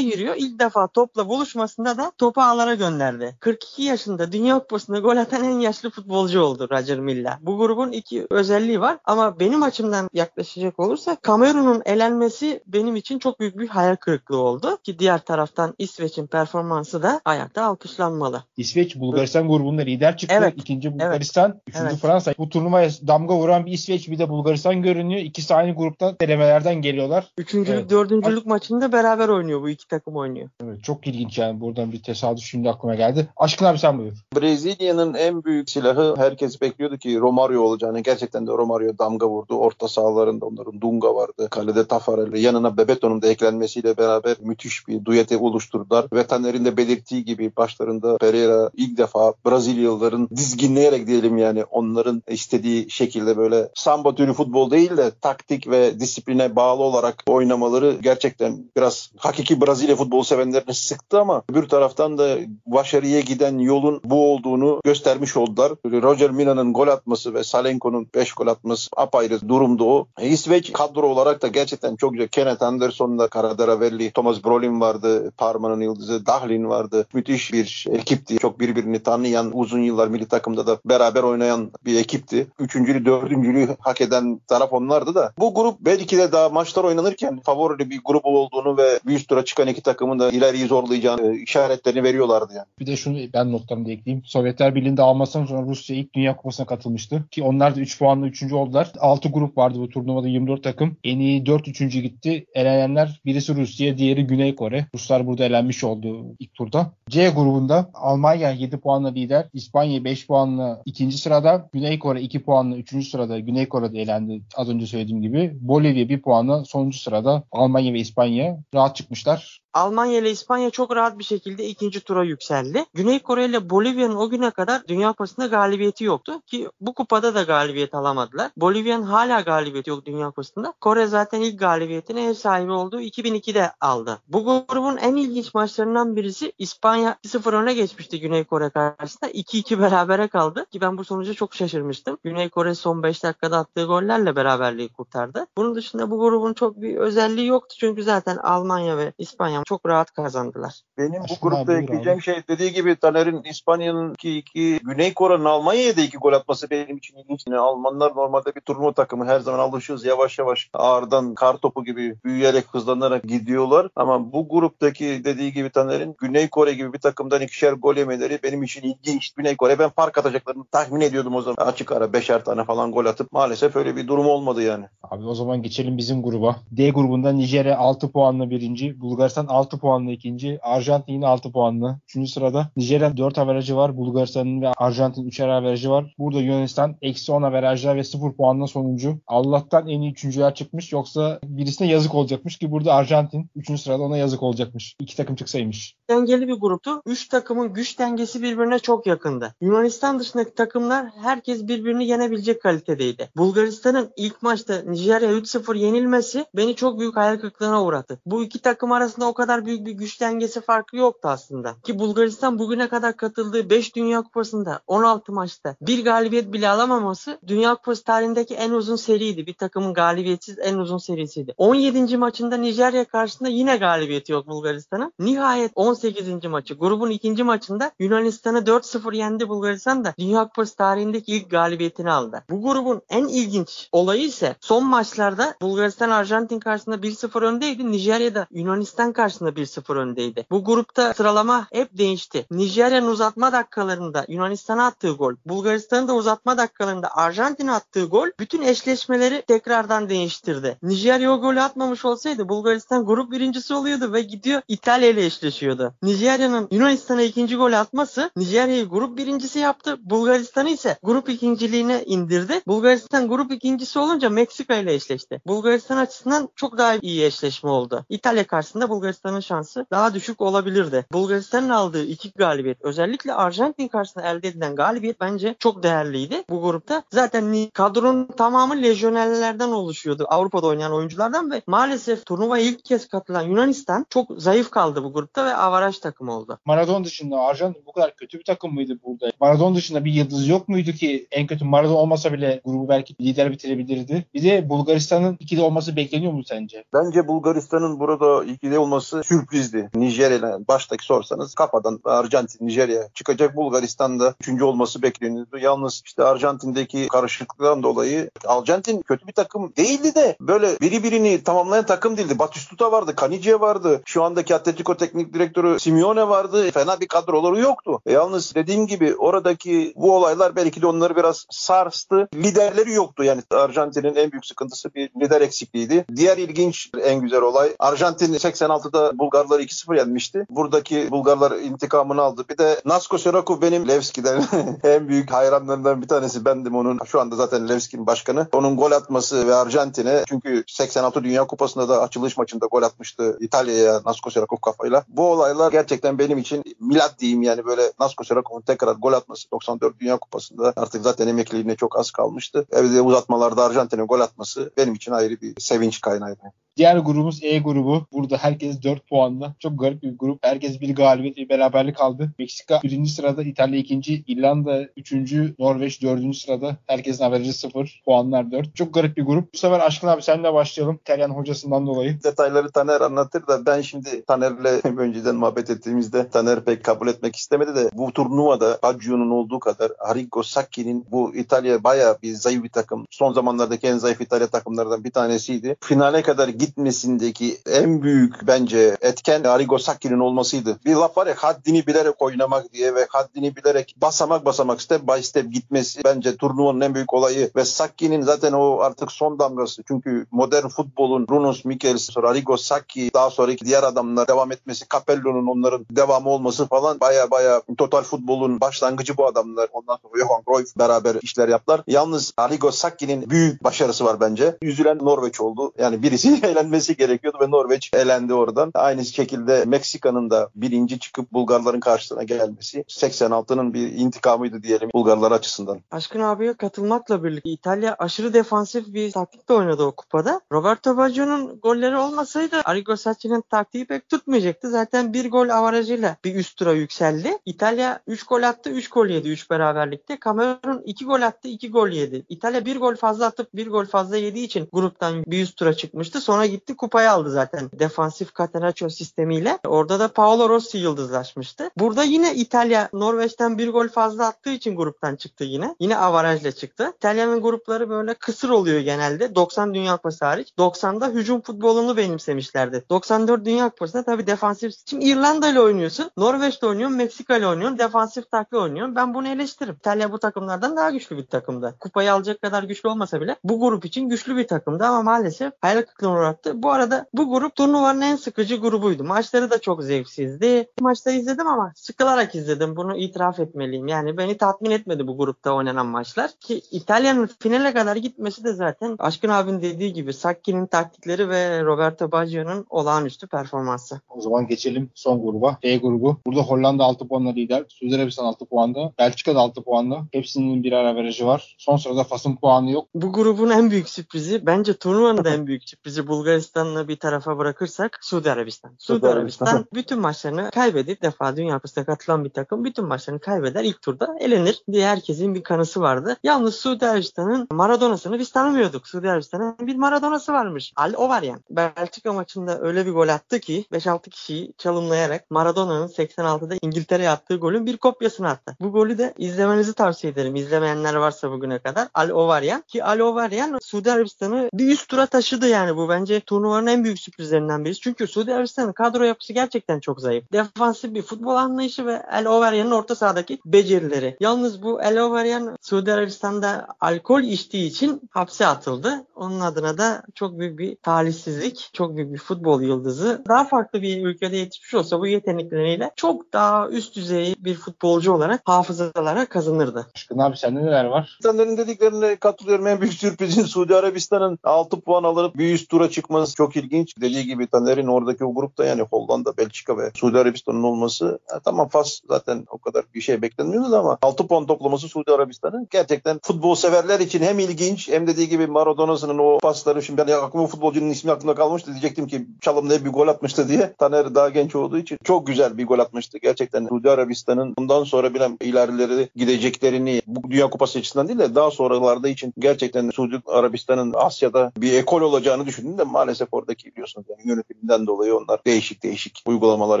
giriyor. 0.00 0.34
İlk 0.38 0.60
defa 0.60 0.86
topla 0.86 1.28
buluşmasında 1.28 1.98
da 1.98 2.12
topu 2.18 2.40
ağlara 2.40 2.74
gönderdi. 2.74 3.36
42 3.40 3.82
yaşında 3.82 4.32
Dünya 4.32 4.58
Kupası'nda 4.58 4.98
gol 4.98 5.16
atan 5.16 5.44
en 5.44 5.60
yaşlı 5.60 5.90
futbolcu 5.90 6.40
oldu 6.40 6.68
Roger 6.72 7.00
Milla. 7.00 7.38
Bu 7.42 7.58
grubun 7.58 7.92
iki 7.92 8.26
özelliği 8.30 8.80
var 8.80 8.98
ama 9.04 9.40
benim 9.40 9.62
açımdan 9.62 10.10
yaklaşacak 10.12 10.80
olursak 10.80 11.22
Kamerun'un 11.22 11.82
elenmesi 11.84 12.62
benim 12.66 12.96
için 12.96 13.18
çok 13.18 13.40
büyük 13.40 13.58
bir 13.58 13.68
hayal 13.68 13.96
kırıklığı 13.96 14.38
oldu. 14.38 14.78
Ki 14.82 14.98
diğer 15.00 15.18
taraftan 15.24 15.74
İsveç'in 15.78 16.26
performansı 16.26 17.02
da 17.02 17.20
ayakta 17.24 17.64
alkışlanmalı. 17.64 18.44
İsveç 18.56 18.96
Bulgaristan 18.96 19.48
grubunda 19.48 19.82
lider 19.82 20.16
çıktı. 20.16 20.36
Evet. 20.38 20.54
İkinci 20.56 20.92
Bulgaristan, 20.92 21.60
üçüncü 21.66 21.86
Evet. 21.86 21.96
Fransa. 21.96 22.34
Bu 22.38 22.48
turnuvaya 22.48 22.90
damga 23.06 23.34
vuran 23.36 23.66
bir 23.66 23.72
İsveç 23.72 24.08
bir 24.10 24.18
de 24.18 24.28
Bulgaristan 24.28 24.82
görünüyor. 24.82 25.20
İkisi 25.20 25.54
aynı 25.54 25.74
grupta 25.74 26.16
elemelerden 26.20 26.74
geliyorlar. 26.74 27.32
Üçüncülük, 27.38 27.80
Evet. 27.80 27.90
dördüncülük 27.90 28.46
maçında 28.46 28.92
beraber 28.92 29.28
oynuyor 29.28 29.62
bu 29.62 29.68
iki 29.68 29.88
takım 29.88 30.16
oynuyor. 30.16 30.48
Evet, 30.64 30.84
çok 30.84 31.06
ilginç 31.06 31.38
yani 31.38 31.60
buradan 31.60 31.92
bir 31.92 32.02
tesadüf 32.02 32.44
şimdi 32.44 32.70
aklıma 32.70 32.94
geldi. 32.94 33.28
Aşkın 33.36 33.66
abi 33.66 33.78
sen 33.78 33.98
buyur. 33.98 34.12
Brezilya'nın 34.36 35.14
en 35.14 35.44
büyük 35.44 35.70
silahı 35.70 36.14
herkes 36.16 36.60
bekliyordu 36.60 36.98
ki 36.98 37.20
Romario 37.20 37.62
olacağını. 37.62 38.00
Gerçekten 38.00 38.46
de 38.46 38.50
Romario 38.50 38.98
damga 38.98 39.28
vurdu. 39.28 39.54
Orta 39.54 39.88
sahalarında 39.88 40.46
onların 40.46 40.80
Dunga 40.80 41.14
vardı. 41.14 41.48
Kalede 41.50 41.86
Tafarelli. 41.86 42.40
Yanına 42.40 42.76
Bebeto'nun 42.76 43.22
da 43.22 43.26
eklenmesiyle 43.26 43.96
beraber 43.96 44.36
müthiş 44.40 44.88
bir 44.88 44.89
duyeti 45.04 45.36
oluşturdular. 45.36 46.06
Ve 46.12 46.30
de 46.64 46.76
belirttiği 46.76 47.24
gibi 47.24 47.52
başlarında 47.56 48.16
Pereira 48.16 48.70
ilk 48.76 48.98
defa 48.98 49.32
Brezilyalıların 49.46 50.28
dizginleyerek 50.36 51.06
diyelim 51.06 51.38
yani 51.38 51.64
onların 51.64 52.22
istediği 52.28 52.90
şekilde 52.90 53.36
böyle 53.36 53.68
samba 53.74 54.14
türü 54.14 54.32
futbol 54.32 54.70
değil 54.70 54.96
de 54.96 55.10
taktik 55.10 55.68
ve 55.68 56.00
disipline 56.00 56.56
bağlı 56.56 56.82
olarak 56.82 57.22
oynamaları 57.26 57.98
gerçekten 58.02 58.64
biraz 58.76 59.10
hakiki 59.16 59.60
Brezilya 59.60 59.96
futbol 59.96 60.22
sevenlerini 60.22 60.74
sıktı 60.74 61.20
ama 61.20 61.42
öbür 61.50 61.68
taraftan 61.68 62.18
da 62.18 62.38
başarıya 62.66 63.20
giden 63.20 63.58
yolun 63.58 64.00
bu 64.04 64.32
olduğunu 64.32 64.80
göstermiş 64.84 65.36
oldular. 65.36 65.72
Roger 65.84 66.30
Mila'nın 66.30 66.72
gol 66.72 66.88
atması 66.88 67.34
ve 67.34 67.44
Salenko'nun 67.44 68.08
5 68.14 68.32
gol 68.32 68.46
atması 68.46 68.90
apayrı 68.96 69.48
durumda 69.48 69.84
o. 69.84 70.06
İsveç 70.22 70.72
kadro 70.72 71.08
olarak 71.08 71.42
da 71.42 71.48
gerçekten 71.48 71.96
çok 71.96 72.12
güzel. 72.12 72.28
Kenneth 72.28 72.62
Anderson'da 72.62 73.28
Karaderavelli, 73.28 74.10
Thomas 74.10 74.44
Brolin 74.44 74.79
vardı, 74.80 75.32
Parma'nın 75.36 75.80
yıldızı, 75.80 76.26
Dahlin 76.26 76.68
vardı. 76.68 77.06
Müthiş 77.14 77.52
bir 77.52 77.86
ekipti. 77.92 78.38
Çok 78.38 78.60
birbirini 78.60 79.02
tanıyan, 79.02 79.50
uzun 79.54 79.80
yıllar 79.80 80.08
milli 80.08 80.26
takımda 80.26 80.66
da 80.66 80.78
beraber 80.84 81.22
oynayan 81.22 81.70
bir 81.84 81.98
ekipti. 81.98 82.46
Üçüncülü, 82.58 83.04
dördüncülüğü 83.04 83.76
hak 83.80 84.00
eden 84.00 84.40
taraf 84.48 84.72
onlardı 84.72 85.14
da. 85.14 85.32
Bu 85.38 85.54
grup 85.54 85.80
belki 85.80 86.18
de 86.18 86.32
daha 86.32 86.48
maçlar 86.48 86.84
oynanırken 86.84 87.40
favorili 87.40 87.90
bir 87.90 88.00
grup 88.04 88.24
olduğunu 88.24 88.76
ve 88.78 89.00
bir 89.06 89.16
üst 89.16 89.28
tura 89.28 89.44
çıkan 89.44 89.68
iki 89.68 89.82
takımın 89.82 90.18
da 90.18 90.30
ileriyi 90.30 90.66
zorlayacağını 90.66 91.36
işaretlerini 91.36 92.02
veriyorlardı 92.02 92.52
yani. 92.56 92.66
Bir 92.80 92.86
de 92.86 92.96
şunu 92.96 93.18
ben 93.34 93.52
notlarımda 93.52 93.90
ekleyeyim. 93.90 94.24
Sovyetler 94.24 94.74
Birliği'nde 94.74 95.02
almasından 95.02 95.46
sonra 95.46 95.66
Rusya 95.66 95.96
ilk 95.96 96.14
Dünya 96.14 96.36
Kupası'na 96.36 96.66
katılmıştı. 96.66 97.24
Ki 97.30 97.42
onlar 97.42 97.76
da 97.76 97.80
3 97.80 97.98
puanla 97.98 98.26
3. 98.26 98.52
oldular. 98.52 98.92
6 99.00 99.28
grup 99.28 99.58
vardı 99.58 99.78
bu 99.80 99.88
turnuvada 99.88 100.28
24 100.28 100.64
takım. 100.64 100.96
En 101.04 101.18
iyi 101.18 101.46
4 101.46 101.68
3. 101.68 101.78
gitti. 101.78 102.46
Elenenler 102.54 103.20
birisi 103.26 103.54
Rusya, 103.54 103.98
diğeri 103.98 104.26
Güney 104.26 104.56
Kore. 104.56 104.69
Ruslar 104.94 105.26
burada 105.26 105.44
elenmiş 105.44 105.84
oldu 105.84 106.26
ilk 106.38 106.54
turda. 106.54 106.92
C 107.10 107.28
grubunda 107.28 107.90
Almanya 107.94 108.50
7 108.50 108.76
puanla 108.76 109.08
lider. 109.08 109.48
İspanya 109.52 110.04
5 110.04 110.26
puanla 110.26 110.82
2. 110.84 111.12
sırada. 111.12 111.68
Güney 111.72 111.98
Kore 111.98 112.20
2 112.22 112.42
puanla 112.42 112.76
3. 112.76 113.08
sırada. 113.08 113.38
Güney 113.38 113.68
Kore'de 113.68 114.00
elendi 114.00 114.42
az 114.56 114.68
önce 114.68 114.86
söylediğim 114.86 115.22
gibi. 115.22 115.56
Bolivya 115.60 116.08
1 116.08 116.22
puanla 116.22 116.64
sonuncu 116.64 116.98
sırada. 116.98 117.42
Almanya 117.52 117.94
ve 117.94 117.98
İspanya 117.98 118.58
rahat 118.74 118.96
çıkmışlar. 118.96 119.60
Almanya 119.74 120.18
ile 120.18 120.30
İspanya 120.30 120.70
çok 120.70 120.96
rahat 120.96 121.18
bir 121.18 121.24
şekilde 121.24 121.66
ikinci 121.66 122.00
tura 122.00 122.24
yükseldi. 122.24 122.84
Güney 122.94 123.18
Kore 123.18 123.44
ile 123.44 123.70
Bolivya'nın 123.70 124.16
o 124.16 124.30
güne 124.30 124.50
kadar 124.50 124.88
Dünya 124.88 125.08
Kupası'nda 125.08 125.46
galibiyeti 125.46 126.04
yoktu 126.04 126.40
ki 126.46 126.68
bu 126.80 126.94
kupada 126.94 127.34
da 127.34 127.42
galibiyet 127.42 127.94
alamadılar. 127.94 128.50
Bolivya'nın 128.56 129.02
hala 129.02 129.40
galibiyeti 129.40 129.90
yok 129.90 130.06
Dünya 130.06 130.26
Kupası'nda. 130.26 130.74
Kore 130.80 131.06
zaten 131.06 131.40
ilk 131.40 131.60
galibiyetini 131.60 132.20
ev 132.20 132.34
sahibi 132.34 132.72
olduğu 132.72 133.00
2002'de 133.00 133.72
aldı. 133.80 134.18
Bu 134.28 134.64
grubun 134.68 134.96
en 134.96 135.16
ilginç 135.16 135.54
maçlarından 135.54 136.16
birisi 136.16 136.52
İspanya 136.58 137.16
1-0 137.24 137.56
öne 137.56 137.74
geçmişti 137.74 138.20
Güney 138.20 138.44
Kore 138.44 138.70
karşısında. 138.70 139.30
2-2 139.30 139.80
berabere 139.80 140.28
kaldı 140.28 140.66
ki 140.70 140.80
ben 140.80 140.98
bu 140.98 141.04
sonuca 141.04 141.34
çok 141.34 141.54
şaşırmıştım. 141.54 142.18
Güney 142.24 142.48
Kore 142.48 142.74
son 142.74 143.02
5 143.02 143.22
dakikada 143.22 143.58
attığı 143.58 143.84
gollerle 143.84 144.36
beraberliği 144.36 144.88
kurtardı. 144.88 145.46
Bunun 145.56 145.74
dışında 145.74 146.10
bu 146.10 146.18
grubun 146.18 146.54
çok 146.54 146.80
bir 146.80 146.96
özelliği 146.96 147.46
yoktu 147.46 147.76
çünkü 147.78 148.02
zaten 148.02 148.36
Almanya 148.36 148.98
ve 148.98 149.12
İspanya 149.18 149.59
çok 149.64 149.86
rahat 149.86 150.10
kazandılar. 150.10 150.82
Benim 150.98 151.22
bu 151.22 151.34
grupta 151.42 151.78
ekleyeceğim 151.78 152.16
abi. 152.16 152.22
şey 152.22 152.42
dediği 152.48 152.72
gibi 152.72 152.96
Taner'in 152.96 153.42
İspanya'nın 153.42 154.14
iki, 154.14 154.38
iki 154.38 154.78
Güney 154.82 155.14
Kore'nin 155.14 155.44
Almanya'ya 155.44 155.96
da 155.96 156.00
iki 156.00 156.18
gol 156.18 156.32
atması 156.32 156.70
benim 156.70 156.96
için 156.96 157.16
ilginç. 157.16 157.44
Yani 157.46 157.58
Almanlar 157.58 158.16
normalde 158.16 158.54
bir 158.54 158.60
turnuva 158.60 158.92
takımı 158.92 159.26
her 159.26 159.40
zaman 159.40 159.58
alışıyoruz 159.58 160.04
yavaş 160.04 160.38
yavaş 160.38 160.70
ağırdan 160.74 161.34
kar 161.34 161.56
topu 161.56 161.84
gibi 161.84 162.16
büyüyerek 162.24 162.64
hızlanarak 162.72 163.22
gidiyorlar. 163.24 163.88
Ama 163.96 164.32
bu 164.32 164.48
gruptaki 164.48 165.24
dediği 165.24 165.52
gibi 165.52 165.70
Taner'in 165.70 166.14
Güney 166.18 166.48
Kore 166.48 166.74
gibi 166.74 166.92
bir 166.92 166.98
takımdan 166.98 167.42
ikişer 167.42 167.72
gol 167.72 167.96
yemeleri 167.96 168.38
benim 168.42 168.62
için 168.62 168.82
ilginç. 168.82 169.30
Güney 169.30 169.56
Kore 169.56 169.78
ben 169.78 169.90
fark 169.90 170.18
atacaklarını 170.18 170.64
tahmin 170.72 171.00
ediyordum 171.00 171.34
o 171.34 171.42
zaman. 171.42 171.56
Açık 171.66 171.92
ara 171.92 172.12
beşer 172.12 172.44
tane 172.44 172.64
falan 172.64 172.92
gol 172.92 173.06
atıp 173.06 173.32
maalesef 173.32 173.76
öyle 173.76 173.96
bir 173.96 174.08
durum 174.08 174.26
olmadı 174.26 174.62
yani. 174.62 174.84
Abi 175.02 175.24
o 175.24 175.34
zaman 175.34 175.62
geçelim 175.62 175.98
bizim 175.98 176.22
gruba. 176.22 176.56
D 176.72 176.90
grubunda 176.90 177.32
Nijerya 177.32 177.78
6 177.78 178.12
puanla 178.12 178.50
birinci. 178.50 179.00
Bulgaristan 179.00 179.46
6 179.50 179.78
puanla 179.78 180.12
ikinci. 180.12 180.58
Arjantin 180.62 181.12
yine 181.12 181.26
6 181.26 181.52
puanla. 181.52 182.00
Üçüncü 182.04 182.30
sırada. 182.30 182.70
Nijerya 182.76 183.16
4 183.16 183.38
averajı 183.38 183.76
var. 183.76 183.96
Bulgaristan'ın 183.96 184.62
ve 184.62 184.68
Arjantin 184.76 185.28
3'er 185.28 185.50
averajı 185.50 185.90
var. 185.90 186.14
Burada 186.18 186.40
Yunanistan 186.40 186.96
eksi 187.02 187.32
10 187.32 187.42
averajlar 187.42 187.96
ve 187.96 188.04
0 188.04 188.32
puanla 188.36 188.66
sonuncu. 188.66 189.18
Allah'tan 189.26 189.88
en 189.88 190.00
iyi 190.00 190.12
üçüncüler 190.12 190.54
çıkmış. 190.54 190.92
Yoksa 190.92 191.38
birisine 191.44 191.88
yazık 191.88 192.14
olacakmış 192.14 192.58
ki 192.58 192.70
burada 192.70 192.94
Arjantin 192.94 193.50
3. 193.56 193.80
sırada 193.80 194.02
ona 194.02 194.16
yazık 194.16 194.42
olacakmış. 194.42 194.96
İki 195.00 195.16
takım 195.16 195.36
çıksaymış. 195.36 195.96
Dengeli 196.10 196.48
bir 196.48 196.54
gruptu. 196.54 197.02
Üç 197.06 197.28
takımın 197.28 197.72
güç 197.72 197.98
dengesi 197.98 198.42
birbirine 198.42 198.78
çok 198.78 199.06
yakındı. 199.06 199.54
Yunanistan 199.60 200.18
dışındaki 200.18 200.54
takımlar 200.54 201.06
herkes 201.22 201.68
birbirini 201.68 202.06
yenebilecek 202.06 202.62
kalitedeydi. 202.62 203.30
Bulgaristan'ın 203.36 204.12
ilk 204.16 204.42
maçta 204.42 204.82
Nijerya 204.86 205.32
3-0 205.32 205.78
yenilmesi 205.78 206.44
beni 206.56 206.74
çok 206.74 207.00
büyük 207.00 207.16
hayal 207.16 207.38
kırıklığına 207.38 207.84
uğrattı. 207.84 208.20
Bu 208.26 208.44
iki 208.44 208.58
takım 208.58 208.92
arasında 208.92 209.28
o 209.28 209.34
kadar 209.40 209.66
büyük 209.66 209.86
bir 209.86 209.92
güç 209.92 210.20
dengesi 210.20 210.60
farkı 210.60 210.96
yoktu 210.96 211.28
aslında. 211.28 211.74
Ki 211.82 211.98
Bulgaristan 211.98 212.58
bugüne 212.58 212.88
kadar 212.88 213.16
katıldığı 213.16 213.70
5 213.70 213.96
Dünya 213.96 214.22
Kupası'nda 214.22 214.80
16 214.86 215.32
maçta 215.32 215.76
bir 215.80 216.04
galibiyet 216.04 216.52
bile 216.52 216.68
alamaması 216.68 217.38
Dünya 217.46 217.74
Kupası 217.74 218.04
tarihindeki 218.04 218.54
en 218.54 218.70
uzun 218.70 218.96
seriydi. 218.96 219.46
Bir 219.46 219.54
takımın 219.54 219.94
galibiyetsiz 219.94 220.58
en 220.58 220.78
uzun 220.78 220.98
serisiydi. 220.98 221.54
17. 221.56 222.16
maçında 222.16 222.56
Nijerya 222.56 223.04
karşısında 223.04 223.48
yine 223.48 223.76
galibiyeti 223.76 224.32
yok 224.32 224.46
Bulgaristan'ın. 224.46 225.12
Nihayet 225.18 225.72
18. 225.74 226.44
maçı 226.44 226.74
grubun 226.74 227.10
ikinci 227.10 227.42
maçında 227.42 227.90
Yunanistan'ı 227.98 228.58
4-0 228.58 229.16
yendi 229.16 229.48
Bulgaristan 229.48 230.04
da 230.04 230.14
Dünya 230.18 230.44
Kupası 230.44 230.76
tarihindeki 230.76 231.36
ilk 231.36 231.50
galibiyetini 231.50 232.10
aldı. 232.10 232.42
Bu 232.50 232.62
grubun 232.62 233.02
en 233.08 233.26
ilginç 233.26 233.88
olayı 233.92 234.22
ise 234.22 234.56
son 234.60 234.84
maçlarda 234.84 235.54
Bulgaristan 235.62 236.10
Arjantin 236.10 236.60
karşısında 236.60 236.96
1-0 236.96 237.44
öndeydi. 237.44 237.92
Nijerya 237.92 238.34
da 238.34 238.46
Yunanistan 238.50 239.12
karşısında 239.12 239.29
1-0 239.38 239.98
öndeydi. 239.98 240.46
Bu 240.50 240.64
grupta 240.64 241.14
sıralama 241.14 241.66
hep 241.72 241.98
değişti. 241.98 242.46
Nijerya'nın 242.50 243.06
uzatma 243.06 243.52
dakikalarında 243.52 244.24
Yunanistan'a 244.28 244.86
attığı 244.86 245.10
gol, 245.10 245.34
Bulgaristan'ın 245.46 246.08
da 246.08 246.14
uzatma 246.14 246.58
dakikalarında 246.58 247.16
Arjantin'e 247.16 247.72
attığı 247.72 248.04
gol 248.04 248.28
bütün 248.40 248.62
eşleşmeleri 248.62 249.42
tekrardan 249.42 250.08
değiştirdi. 250.08 250.78
Nijerya 250.82 251.32
o 251.32 251.40
golü 251.40 251.60
atmamış 251.60 252.04
olsaydı 252.04 252.48
Bulgaristan 252.48 253.04
grup 253.04 253.32
birincisi 253.32 253.74
oluyordu 253.74 254.12
ve 254.12 254.20
gidiyor 254.22 254.62
İtalya 254.68 255.08
ile 255.08 255.24
eşleşiyordu. 255.24 255.94
Nijerya'nın 256.02 256.68
Yunanistan'a 256.70 257.22
ikinci 257.22 257.56
gol 257.56 257.72
atması 257.72 258.30
Nijerya'yı 258.36 258.88
grup 258.88 259.18
birincisi 259.18 259.58
yaptı. 259.58 259.96
Bulgaristan'ı 260.00 260.70
ise 260.70 260.98
grup 261.02 261.28
ikinciliğine 261.28 262.04
indirdi. 262.04 262.60
Bulgaristan 262.66 263.28
grup 263.28 263.52
ikincisi 263.52 263.98
olunca 263.98 264.30
Meksika 264.30 264.74
ile 264.74 264.94
eşleşti. 264.94 265.40
Bulgaristan 265.46 265.96
açısından 265.96 266.48
çok 266.56 266.78
daha 266.78 266.96
iyi 267.02 267.24
eşleşme 267.24 267.70
oldu. 267.70 268.04
İtalya 268.08 268.46
karşısında 268.46 268.90
Bulgaristan'ın 269.24 269.40
şansı 269.40 269.86
daha 269.90 270.14
düşük 270.14 270.40
olabilirdi. 270.40 271.06
Bulgaristan'ın 271.12 271.68
aldığı 271.68 272.04
iki 272.04 272.30
galibiyet 272.30 272.78
özellikle 272.82 273.34
Arjantin 273.34 273.88
karşısında 273.88 274.26
elde 274.26 274.48
edilen 274.48 274.76
galibiyet 274.76 275.20
bence 275.20 275.54
çok 275.58 275.82
değerliydi 275.82 276.44
bu 276.50 276.62
grupta. 276.62 277.02
Zaten 277.10 277.70
kadronun 277.72 278.26
tamamı 278.26 278.82
lejyonerlerden 278.82 279.68
oluşuyordu. 279.68 280.26
Avrupa'da 280.28 280.66
oynayan 280.66 280.92
oyunculardan 280.92 281.50
ve 281.50 281.62
maalesef 281.66 282.26
turnuva 282.26 282.58
ilk 282.58 282.84
kez 282.84 283.08
katılan 283.08 283.42
Yunanistan 283.42 284.06
çok 284.10 284.30
zayıf 284.36 284.70
kaldı 284.70 285.04
bu 285.04 285.12
grupta 285.12 285.46
ve 285.46 285.54
avaraj 285.54 285.98
takım 285.98 286.28
oldu. 286.28 286.58
Maradona 286.64 287.04
dışında 287.04 287.40
Arjantin 287.40 287.82
bu 287.86 287.92
kadar 287.92 288.16
kötü 288.16 288.38
bir 288.38 288.44
takım 288.44 288.74
mıydı 288.74 288.98
burada? 289.04 289.32
Maradona 289.40 289.76
dışında 289.76 290.04
bir 290.04 290.12
yıldız 290.12 290.48
yok 290.48 290.68
muydu 290.68 290.92
ki 290.92 291.26
en 291.30 291.46
kötü 291.46 291.64
Maradona 291.64 291.96
olmasa 291.96 292.32
bile 292.32 292.60
grubu 292.64 292.88
belki 292.88 293.14
lider 293.20 293.50
bitirebilirdi. 293.50 294.24
Bir 294.34 294.42
de 294.42 294.68
Bulgaristan'ın 294.68 295.36
ikili 295.40 295.60
olması 295.60 295.96
bekleniyor 295.96 296.32
mu 296.32 296.44
sence? 296.44 296.84
Bence 296.92 297.28
Bulgaristan'ın 297.28 298.00
burada 298.00 298.44
ikili 298.44 298.78
olması 298.78 299.09
sürprizdi. 299.10 299.90
Nijerya 299.94 300.58
baştaki 300.68 301.04
sorsanız 301.04 301.54
kafadan 301.54 302.00
Arjantin, 302.04 302.66
Nijerya 302.66 303.08
çıkacak. 303.14 303.56
Bulgaristan'da 303.56 304.34
üçüncü 304.40 304.64
olması 304.64 305.02
bekleniyordu. 305.02 305.58
Yalnız 305.58 306.02
işte 306.04 306.24
Arjantin'deki 306.24 307.08
karışıklıktan 307.08 307.82
dolayı 307.82 308.30
Arjantin 308.46 309.02
kötü 309.02 309.26
bir 309.26 309.32
takım 309.32 309.72
değildi 309.76 310.14
de 310.14 310.36
böyle 310.40 310.80
biri 310.80 311.02
birini 311.02 311.42
tamamlayan 311.44 311.86
takım 311.86 312.16
değildi. 312.16 312.38
Batistuta 312.38 312.92
vardı, 312.92 313.16
Kanice 313.16 313.60
vardı. 313.60 314.02
Şu 314.04 314.22
andaki 314.22 314.54
Atletico 314.54 314.96
Teknik 314.96 315.34
Direktörü 315.34 315.80
Simeone 315.80 316.28
vardı. 316.28 316.70
Fena 316.70 317.00
bir 317.00 317.08
kadroları 317.08 317.60
yoktu. 317.60 318.00
E 318.06 318.12
yalnız 318.12 318.54
dediğim 318.54 318.86
gibi 318.86 319.14
oradaki 319.16 319.92
bu 319.96 320.16
olaylar 320.16 320.56
belki 320.56 320.82
de 320.82 320.86
onları 320.86 321.16
biraz 321.16 321.46
sarstı. 321.50 322.28
Liderleri 322.34 322.92
yoktu. 322.92 323.24
Yani 323.24 323.42
Arjantin'in 323.50 324.14
en 324.14 324.32
büyük 324.32 324.46
sıkıntısı 324.46 324.94
bir 324.94 325.10
lider 325.20 325.40
eksikliğiydi. 325.40 326.04
Diğer 326.16 326.38
ilginç 326.38 326.90
en 327.02 327.20
güzel 327.20 327.42
olay 327.42 327.74
Arjantin 327.78 328.34
86'da 328.34 328.99
Bulgarları 329.18 329.62
2-0 329.62 329.96
yenmişti. 329.96 330.46
Buradaki 330.50 331.10
Bulgarlar 331.10 331.52
intikamını 331.52 332.22
aldı. 332.22 332.44
Bir 332.50 332.58
de 332.58 332.80
Nasko 332.84 333.18
Serakov 333.18 333.60
benim 333.62 333.88
Levski'den 333.88 334.42
en 334.84 335.08
büyük 335.08 335.32
hayranlarından 335.32 336.02
bir 336.02 336.08
tanesi 336.08 336.44
bendim 336.44 336.76
onun. 336.76 336.98
Şu 337.06 337.20
anda 337.20 337.36
zaten 337.36 337.68
Levski'nin 337.68 338.06
başkanı. 338.06 338.46
Onun 338.52 338.76
gol 338.76 338.92
atması 338.92 339.46
ve 339.46 339.54
Arjantin'e 339.54 340.24
çünkü 340.28 340.64
86 340.66 341.24
Dünya 341.24 341.46
Kupası'nda 341.46 341.88
da 341.88 342.02
açılış 342.02 342.36
maçında 342.36 342.66
gol 342.66 342.82
atmıştı 342.82 343.36
İtalya'ya 343.40 344.00
Nasko 344.06 344.30
Serakov 344.30 344.56
kafayla. 344.56 345.04
Bu 345.08 345.30
olaylar 345.30 345.72
gerçekten 345.72 346.18
benim 346.18 346.38
için 346.38 346.62
milat 346.80 347.18
diyeyim 347.18 347.42
yani 347.42 347.64
böyle 347.64 347.92
Nasko 348.00 348.24
Serakov'un 348.24 348.60
tekrar 348.60 348.94
gol 348.94 349.12
atması 349.12 349.50
94 349.50 350.00
Dünya 350.00 350.16
Kupası'nda 350.16 350.72
artık 350.76 351.02
zaten 351.02 351.28
emekliliğine 351.28 351.76
çok 351.76 351.98
az 351.98 352.10
kalmıştı. 352.10 352.66
Evde 352.72 353.00
uzatmalarda 353.00 353.64
Arjantin'e 353.64 354.02
gol 354.02 354.20
atması 354.20 354.70
benim 354.76 354.94
için 354.94 355.12
ayrı 355.12 355.40
bir 355.40 355.60
sevinç 355.60 356.00
kaynağıydı. 356.00 356.40
Diğer 356.76 356.96
grubumuz 356.96 357.44
E 357.44 357.58
grubu. 357.58 358.06
Burada 358.12 358.36
herkes 358.36 358.82
4 358.82 359.08
puanla. 359.08 359.54
Çok 359.58 359.80
garip 359.80 360.02
bir 360.02 360.18
grup. 360.18 360.38
Herkes 360.42 360.80
bir 360.80 360.94
galibiyet, 360.94 361.36
bir 361.36 361.48
beraberlik 361.48 362.00
aldı. 362.00 362.32
Meksika 362.38 362.80
1. 362.82 363.06
sırada, 363.06 363.42
İtalya 363.42 363.78
2. 363.78 364.24
İrlanda 364.26 364.82
3. 364.96 365.12
Norveç 365.58 366.02
4. 366.02 366.36
sırada. 366.36 366.76
Herkesin 366.86 367.24
averajı 367.24 367.52
0. 367.52 368.02
Puanlar 368.04 368.50
4. 368.52 368.76
Çok 368.76 368.94
garip 368.94 369.16
bir 369.16 369.22
grup. 369.22 369.54
Bu 369.54 369.58
sefer 369.58 369.80
Aşkın 369.80 370.08
abi 370.08 370.22
senle 370.22 370.54
başlayalım. 370.54 370.98
İtalyan 371.00 371.30
hocasından 371.30 371.86
dolayı. 371.86 372.22
Detayları 372.24 372.70
Taner 372.70 373.00
anlatır 373.00 373.46
da 373.46 373.66
ben 373.66 373.80
şimdi 373.80 374.24
Taner'le 374.24 374.80
önceden 374.98 375.34
muhabbet 375.36 375.70
ettiğimizde 375.70 376.28
Taner 376.28 376.64
pek 376.64 376.84
kabul 376.84 377.08
etmek 377.08 377.36
istemedi 377.36 377.74
de 377.74 377.90
bu 377.92 378.12
turnuvada 378.12 378.78
Baggio'nun 378.82 379.30
olduğu 379.30 379.58
kadar 379.58 379.92
Arrigo 379.98 380.42
Sacchi'nin 380.42 381.06
bu 381.10 381.34
İtalya 381.34 381.84
bayağı 381.84 382.18
bir 382.22 382.34
zayıf 382.34 382.64
bir 382.64 382.70
takım. 382.70 383.06
Son 383.10 383.32
zamanlardaki 383.32 383.86
en 383.86 383.98
zayıf 383.98 384.20
İtalya 384.20 384.46
takımlardan 384.46 385.04
bir 385.04 385.10
tanesiydi. 385.10 385.76
Finale 385.80 386.22
kadar 386.22 386.48
gitmesindeki 386.60 387.58
en 387.66 388.02
büyük 388.02 388.46
bence 388.46 388.96
etken 389.00 389.44
Arrigo 389.44 389.78
Sacchi'nin 389.78 390.20
olmasıydı. 390.20 390.78
Bir 390.84 390.94
laf 390.94 391.16
var 391.16 391.26
ya 391.26 391.34
haddini 391.36 391.86
bilerek 391.86 392.22
oynamak 392.22 392.72
diye 392.72 392.94
ve 392.94 393.06
haddini 393.10 393.56
bilerek 393.56 393.94
basamak 393.96 394.44
basamak 394.44 394.82
step 394.82 395.08
by 395.08 395.22
step 395.22 395.52
gitmesi 395.52 396.00
bence 396.04 396.36
turnuvanın 396.36 396.80
en 396.80 396.94
büyük 396.94 397.14
olayı 397.14 397.50
ve 397.56 397.64
Sacchi'nin 397.64 398.22
zaten 398.22 398.52
o 398.52 398.78
artık 398.80 399.12
son 399.12 399.38
damgası. 399.38 399.82
Çünkü 399.88 400.26
modern 400.30 400.68
futbolun 400.68 401.28
Brunos 401.28 401.64
Michels, 401.64 402.16
Arrigo 402.16 402.56
Sacchi 402.56 403.10
daha 403.14 403.30
sonraki 403.30 403.64
diğer 403.64 403.82
adamlar 403.82 404.28
devam 404.28 404.52
etmesi, 404.52 404.84
Capello'nun 404.92 405.46
onların 405.46 405.86
devamı 405.90 406.30
olması 406.30 406.66
falan 406.66 407.00
baya 407.00 407.30
baya 407.30 407.62
total 407.78 408.02
futbolun 408.02 408.60
başlangıcı 408.60 409.16
bu 409.16 409.26
adamlar. 409.26 409.68
Ondan 409.72 409.98
sonra 410.02 410.18
Johan 410.18 410.42
Cruyff 410.46 410.78
beraber 410.78 411.16
işler 411.22 411.48
yaptılar. 411.48 411.80
Yalnız 411.86 412.32
Arrigo 412.36 412.70
Sacchi'nin 412.70 413.30
büyük 413.30 413.64
başarısı 413.64 414.04
var 414.04 414.20
bence. 414.20 414.56
Üzülen 414.62 414.98
Norveç 414.98 415.40
oldu. 415.40 415.72
Yani 415.78 416.02
birisi 416.02 416.40
elenmesi 416.50 416.96
gerekiyordu 416.96 417.38
ve 417.40 417.50
Norveç 417.50 417.90
elendi 417.94 418.34
oradan. 418.34 418.70
Aynı 418.74 419.04
şekilde 419.04 419.64
Meksika'nın 419.64 420.30
da 420.30 420.50
birinci 420.54 420.98
çıkıp 420.98 421.32
Bulgarların 421.32 421.80
karşısına 421.80 422.22
gelmesi 422.22 422.84
86'nın 422.88 423.74
bir 423.74 423.92
intikamıydı 423.92 424.62
diyelim 424.62 424.90
Bulgarlar 424.94 425.32
açısından. 425.32 425.80
Aşkın 425.90 426.20
abiye 426.20 426.54
katılmakla 426.54 427.24
birlikte 427.24 427.50
İtalya 427.50 427.96
aşırı 427.98 428.34
defansif 428.34 428.86
bir 428.86 429.12
taktikle 429.12 429.54
oynadı 429.54 429.82
o 429.82 429.92
kupada. 429.92 430.40
Roberto 430.52 430.96
Baggio'nun 430.96 431.60
golleri 431.60 431.96
olmasaydı 431.96 432.60
Arrigo 432.64 432.96
Sacchi'nin 432.96 433.44
taktiği 433.50 433.86
pek 433.86 434.08
tutmayacaktı. 434.08 434.70
Zaten 434.70 435.12
bir 435.12 435.30
gol 435.30 435.48
avarajıyla 435.48 436.16
bir 436.24 436.34
üst 436.34 436.56
tura 436.56 436.72
yükseldi. 436.72 437.38
İtalya 437.46 438.00
3 438.06 438.22
gol 438.22 438.42
attı, 438.42 438.70
3 438.70 438.88
gol 438.88 439.06
yedi 439.06 439.28
3 439.28 439.50
beraberlikte. 439.50 440.20
Kamerun 440.20 440.82
2 440.84 441.04
gol 441.04 441.22
attı, 441.22 441.48
2 441.48 441.70
gol 441.70 441.88
yedi. 441.88 442.24
İtalya 442.28 442.64
1 442.64 442.76
gol 442.80 442.96
fazla 442.96 443.26
atıp 443.26 443.54
1 443.54 443.66
gol 443.66 443.84
fazla 443.84 444.16
yediği 444.16 444.44
için 444.44 444.68
gruptan 444.72 445.24
bir 445.26 445.42
üst 445.42 445.56
tura 445.56 445.74
çıkmıştı. 445.74 446.20
Sonra 446.20 446.39
gitti 446.46 446.76
kupayı 446.76 447.10
aldı 447.10 447.30
zaten 447.30 447.70
defansif 447.78 448.34
Catenaccio 448.34 448.88
sistemiyle. 448.88 449.58
Orada 449.66 450.00
da 450.00 450.08
Paolo 450.08 450.48
Rossi 450.48 450.78
yıldızlaşmıştı. 450.78 451.70
Burada 451.76 452.02
yine 452.02 452.34
İtalya 452.34 452.88
Norveç'ten 452.92 453.58
bir 453.58 453.68
gol 453.68 453.88
fazla 453.88 454.26
attığı 454.26 454.50
için 454.50 454.76
gruptan 454.76 455.16
çıktı 455.16 455.44
yine. 455.44 455.74
Yine 455.80 455.96
avarajla 455.96 456.52
çıktı. 456.52 456.92
İtalya'nın 456.96 457.42
grupları 457.42 457.90
böyle 457.90 458.14
kısır 458.14 458.50
oluyor 458.50 458.80
genelde. 458.80 459.34
90 459.34 459.74
Dünya 459.74 459.96
Kupası 459.96 460.24
hariç. 460.24 460.52
90'da 460.58 461.08
hücum 461.08 461.40
futbolunu 461.40 461.96
benimsemişlerdi. 461.96 462.84
94 462.90 463.44
Dünya 463.44 463.68
Kupası'nda 463.68 464.04
tabii 464.04 464.26
defansif. 464.26 464.74
Şimdi 464.86 465.04
İrlanda 465.04 465.48
ile 465.48 465.60
oynuyorsun. 465.60 466.10
Norveç'te 466.16 466.66
oynuyorsun. 466.66 466.96
Meksika 466.96 467.36
ile 467.36 467.46
oynuyorsun. 467.46 467.78
Defansif 467.78 468.30
takla 468.30 468.58
oynuyorsun. 468.58 468.96
Ben 468.96 469.14
bunu 469.14 469.28
eleştiririm. 469.28 469.74
İtalya 469.74 470.12
bu 470.12 470.18
takımlardan 470.18 470.76
daha 470.76 470.90
güçlü 470.90 471.16
bir 471.16 471.26
takımda. 471.26 471.74
Kupayı 471.80 472.12
alacak 472.12 472.42
kadar 472.42 472.62
güçlü 472.62 472.88
olmasa 472.88 473.20
bile 473.20 473.36
bu 473.44 473.60
grup 473.60 473.84
için 473.84 474.08
güçlü 474.08 474.36
bir 474.36 474.48
takımdı 474.48 474.84
ama 474.84 475.02
maalesef 475.02 475.52
hayal 475.60 475.82
kırıklığına 475.82 476.29
uğrattı. 476.30 476.62
Bu 476.62 476.70
arada 476.70 477.06
bu 477.12 477.30
grup 477.30 477.56
turnuvanın 477.56 478.00
en 478.00 478.16
sıkıcı 478.16 478.56
grubuydu. 478.56 479.04
Maçları 479.04 479.50
da 479.50 479.60
çok 479.60 479.82
zevksizdi. 479.82 480.68
Maçları 480.80 481.16
izledim 481.16 481.46
ama 481.46 481.72
sıkılarak 481.76 482.34
izledim. 482.34 482.76
Bunu 482.76 482.96
itiraf 482.96 483.40
etmeliyim. 483.40 483.88
Yani 483.88 484.16
beni 484.16 484.36
tatmin 484.36 484.70
etmedi 484.70 485.06
bu 485.06 485.18
grupta 485.18 485.52
oynanan 485.52 485.86
maçlar. 485.86 486.30
Ki 486.40 486.62
İtalya'nın 486.70 487.30
finale 487.40 487.72
kadar 487.72 487.96
gitmesi 487.96 488.44
de 488.44 488.52
zaten 488.52 488.96
Aşkın 488.98 489.28
abin 489.28 489.62
dediği 489.62 489.92
gibi 489.92 490.12
Sacchi'nin 490.12 490.66
taktikleri 490.66 491.28
ve 491.28 491.64
Roberto 491.64 492.12
Baggio'nun 492.12 492.66
olağanüstü 492.70 493.26
performansı. 493.26 494.00
O 494.08 494.20
zaman 494.20 494.46
geçelim 494.46 494.90
son 494.94 495.22
gruba. 495.22 495.58
E 495.62 495.76
grubu. 495.76 496.16
Burada 496.26 496.42
Hollanda 496.42 496.84
6 496.84 497.08
puanla 497.08 497.30
lider. 497.30 497.64
Suudi 497.68 497.96
Arabistan 497.96 498.24
6 498.24 498.46
puanda. 498.46 498.92
Belçika 498.98 499.34
da 499.34 499.40
6 499.40 499.62
puanla. 499.62 500.06
Hepsinin 500.12 500.62
birer 500.62 500.84
averajı 500.84 501.26
var. 501.26 501.56
Son 501.58 501.76
sırada 501.76 502.04
Fas'ın 502.04 502.36
puanı 502.36 502.70
yok. 502.70 502.88
Bu 502.94 503.12
grubun 503.12 503.50
en 503.50 503.70
büyük 503.70 503.88
sürprizi 503.88 504.46
bence 504.46 504.74
turnuvanın 504.74 505.24
da 505.24 505.30
en 505.30 505.46
büyük 505.46 505.68
sürprizi 505.68 506.06
Bulgaristan'la 506.20 506.88
bir 506.88 506.96
tarafa 506.96 507.38
bırakırsak 507.38 507.98
Suudi 508.02 508.30
Arabistan. 508.30 508.72
Suudi 508.78 509.08
Arabistan 509.08 509.66
bütün 509.74 510.00
maçlarını 510.00 510.50
kaybedip 510.50 511.02
defa 511.02 511.36
Dünya 511.36 511.54
Kupası'na 511.54 511.84
katılan 511.84 512.24
bir 512.24 512.30
takım 512.30 512.64
bütün 512.64 512.84
maçlarını 512.84 513.20
kaybeder 513.20 513.64
ilk 513.64 513.82
turda 513.82 514.16
elenir 514.20 514.62
diye 514.72 514.86
herkesin 514.86 515.34
bir 515.34 515.42
kanısı 515.42 515.80
vardı. 515.80 516.16
Yalnız 516.22 516.54
Suudi 516.54 516.86
Arabistan'ın 516.86 517.48
Maradona'sını 517.52 518.18
biz 518.18 518.32
tanımıyorduk. 518.32 518.88
Suudi 518.88 519.10
Arabistan'ın 519.10 519.56
bir 519.66 519.76
Maradona'sı 519.76 520.32
varmış. 520.32 520.72
Al 520.76 520.92
o 520.96 521.08
var 521.08 521.22
yani. 521.22 521.40
Belçika 521.50 522.12
maçında 522.12 522.60
öyle 522.60 522.86
bir 522.86 522.92
gol 522.92 523.08
attı 523.08 523.40
ki 523.40 523.64
5-6 523.72 524.10
kişiyi 524.10 524.52
çalımlayarak 524.58 525.30
Maradona'nın 525.30 525.88
86'da 525.88 526.54
İngiltere'ye 526.62 527.10
attığı 527.10 527.36
golün 527.36 527.66
bir 527.66 527.76
kopyasını 527.76 528.28
attı. 528.28 528.56
Bu 528.60 528.72
golü 528.72 528.98
de 528.98 529.14
izlemenizi 529.18 529.74
tavsiye 529.74 530.12
ederim. 530.12 530.36
İzlemeyenler 530.36 530.94
varsa 530.94 531.30
bugüne 531.30 531.58
kadar. 531.58 531.88
Al 531.94 532.10
Ovaryan 532.10 532.64
ki 532.68 532.84
Al 532.84 532.98
Ovaryan 532.98 533.58
Suudi 533.62 533.92
Arabistan'ı 533.92 534.50
bir 534.54 534.68
üst 534.68 534.88
tura 534.88 535.06
taşıdı 535.06 535.48
yani 535.48 535.76
bu 535.76 535.88
bence 535.88 536.09
turnuvanın 536.18 536.66
en 536.66 536.84
büyük 536.84 536.98
sürprizlerinden 536.98 537.64
birisi. 537.64 537.80
Çünkü 537.80 538.06
Suudi 538.06 538.34
Arabistan'ın 538.34 538.72
kadro 538.72 539.04
yapısı 539.04 539.32
gerçekten 539.32 539.80
çok 539.80 540.00
zayıf. 540.00 540.32
Defansif 540.32 540.94
bir 540.94 541.02
futbol 541.02 541.36
anlayışı 541.36 541.86
ve 541.86 542.02
El 542.12 542.26
Ovaryan'ın 542.26 542.70
orta 542.70 542.94
sahadaki 542.94 543.38
becerileri. 543.44 544.16
Yalnız 544.20 544.62
bu 544.62 544.82
El 544.82 545.00
Ovaryan 545.00 545.56
Suudi 545.60 545.92
Arabistan'da 545.92 546.66
alkol 546.80 547.22
içtiği 547.22 547.66
için 547.66 548.00
hapse 548.10 548.46
atıldı. 548.46 549.04
Onun 549.14 549.40
adına 549.40 549.78
da 549.78 550.02
çok 550.14 550.38
büyük 550.38 550.58
bir 550.58 550.76
talihsizlik, 550.76 551.70
çok 551.72 551.96
büyük 551.96 552.12
bir 552.12 552.18
futbol 552.18 552.62
yıldızı. 552.62 553.22
Daha 553.28 553.44
farklı 553.44 553.82
bir 553.82 554.06
ülkede 554.06 554.36
yetişmiş 554.36 554.74
olsa 554.74 555.00
bu 555.00 555.06
yetenekleriyle 555.06 555.90
çok 555.96 556.32
daha 556.32 556.68
üst 556.68 556.96
düzey 556.96 557.34
bir 557.38 557.54
futbolcu 557.54 558.12
olarak 558.12 558.40
hafızalara 558.44 559.26
kazanırdı. 559.26 559.86
Aşkın 559.94 560.18
abi 560.18 560.36
sende 560.36 560.62
neler 560.62 560.84
var? 560.84 561.18
İnsanların 561.20 561.56
dediklerine 561.56 562.16
katılıyorum. 562.16 562.66
En 562.66 562.80
büyük 562.80 562.94
sürprizin 562.94 563.44
Suudi 563.44 563.76
Arabistan'ın 563.76 564.38
6 564.44 564.80
puan 564.80 565.04
alıp 565.04 565.38
bir 565.38 565.54
üst 565.54 565.70
tura 565.70 565.90
çıkması 565.90 565.99
çıkması 566.00 566.34
çok 566.34 566.56
ilginç. 566.56 566.94
Dediği 567.00 567.24
gibi 567.24 567.46
Taner'in 567.46 567.86
oradaki 567.86 568.24
o 568.24 568.34
grupta 568.34 568.64
yani 568.64 568.82
Hollanda, 568.82 569.36
Belçika 569.36 569.78
ve 569.78 569.90
Suudi 569.94 570.18
Arabistan'ın 570.18 570.62
olması 570.62 571.18
ya 571.32 571.40
tamam 571.40 571.68
Fas 571.68 572.00
zaten 572.08 572.44
o 572.50 572.58
kadar 572.58 572.84
bir 572.94 573.00
şey 573.00 573.22
beklenmiyordu 573.22 573.76
ama 573.76 573.98
6 574.02 574.26
puan 574.26 574.46
toplaması 574.46 574.88
Suudi 574.88 575.12
Arabistan'ın 575.12 575.68
gerçekten 575.70 576.20
futbol 576.22 576.54
severler 576.54 577.00
için 577.00 577.22
hem 577.22 577.38
ilginç 577.38 577.88
hem 577.88 578.06
dediği 578.06 578.28
gibi 578.28 578.46
Maradona'sının 578.46 579.18
o 579.18 579.38
pasları 579.38 579.82
şimdi 579.82 580.06
ben 580.06 580.12
aklıma 580.12 580.46
futbolcunun 580.46 580.90
ismi 580.90 581.10
aklımda 581.10 581.34
kalmıştı 581.34 581.70
diyecektim 581.70 582.06
ki 582.06 582.26
çalımda 582.40 582.84
bir 582.84 582.90
gol 582.90 583.08
atmıştı 583.08 583.48
diye. 583.48 583.72
Taner 583.78 584.14
daha 584.14 584.28
genç 584.28 584.54
olduğu 584.54 584.78
için 584.78 584.98
çok 585.04 585.26
güzel 585.26 585.58
bir 585.58 585.66
gol 585.66 585.78
atmıştı. 585.78 586.18
Gerçekten 586.18 586.66
Suudi 586.66 586.90
Arabistan'ın 586.90 587.54
bundan 587.58 587.84
sonra 587.84 588.14
bilen 588.14 588.38
ilerileri 588.40 589.08
gideceklerini 589.16 590.02
bu 590.06 590.30
Dünya 590.30 590.50
Kupası 590.50 590.78
açısından 590.78 591.08
değil 591.08 591.18
de 591.18 591.34
daha 591.34 591.50
sonralarda 591.50 592.08
için 592.08 592.34
gerçekten 592.38 592.90
Suudi 592.90 593.22
Arabistan'ın 593.26 593.92
Asya'da 593.94 594.52
bir 594.56 594.72
ekol 594.72 595.00
olacağını 595.00 595.46
düşündüm 595.46 595.78
de 595.78 595.84
maalesef 595.90 596.28
oradaki 596.32 596.72
biliyorsunuz 596.72 597.06
yani 597.10 597.28
yönetiminden 597.28 597.86
dolayı 597.86 598.16
onlar 598.16 598.44
değişik 598.44 598.82
değişik 598.82 599.22
uygulamalar 599.26 599.80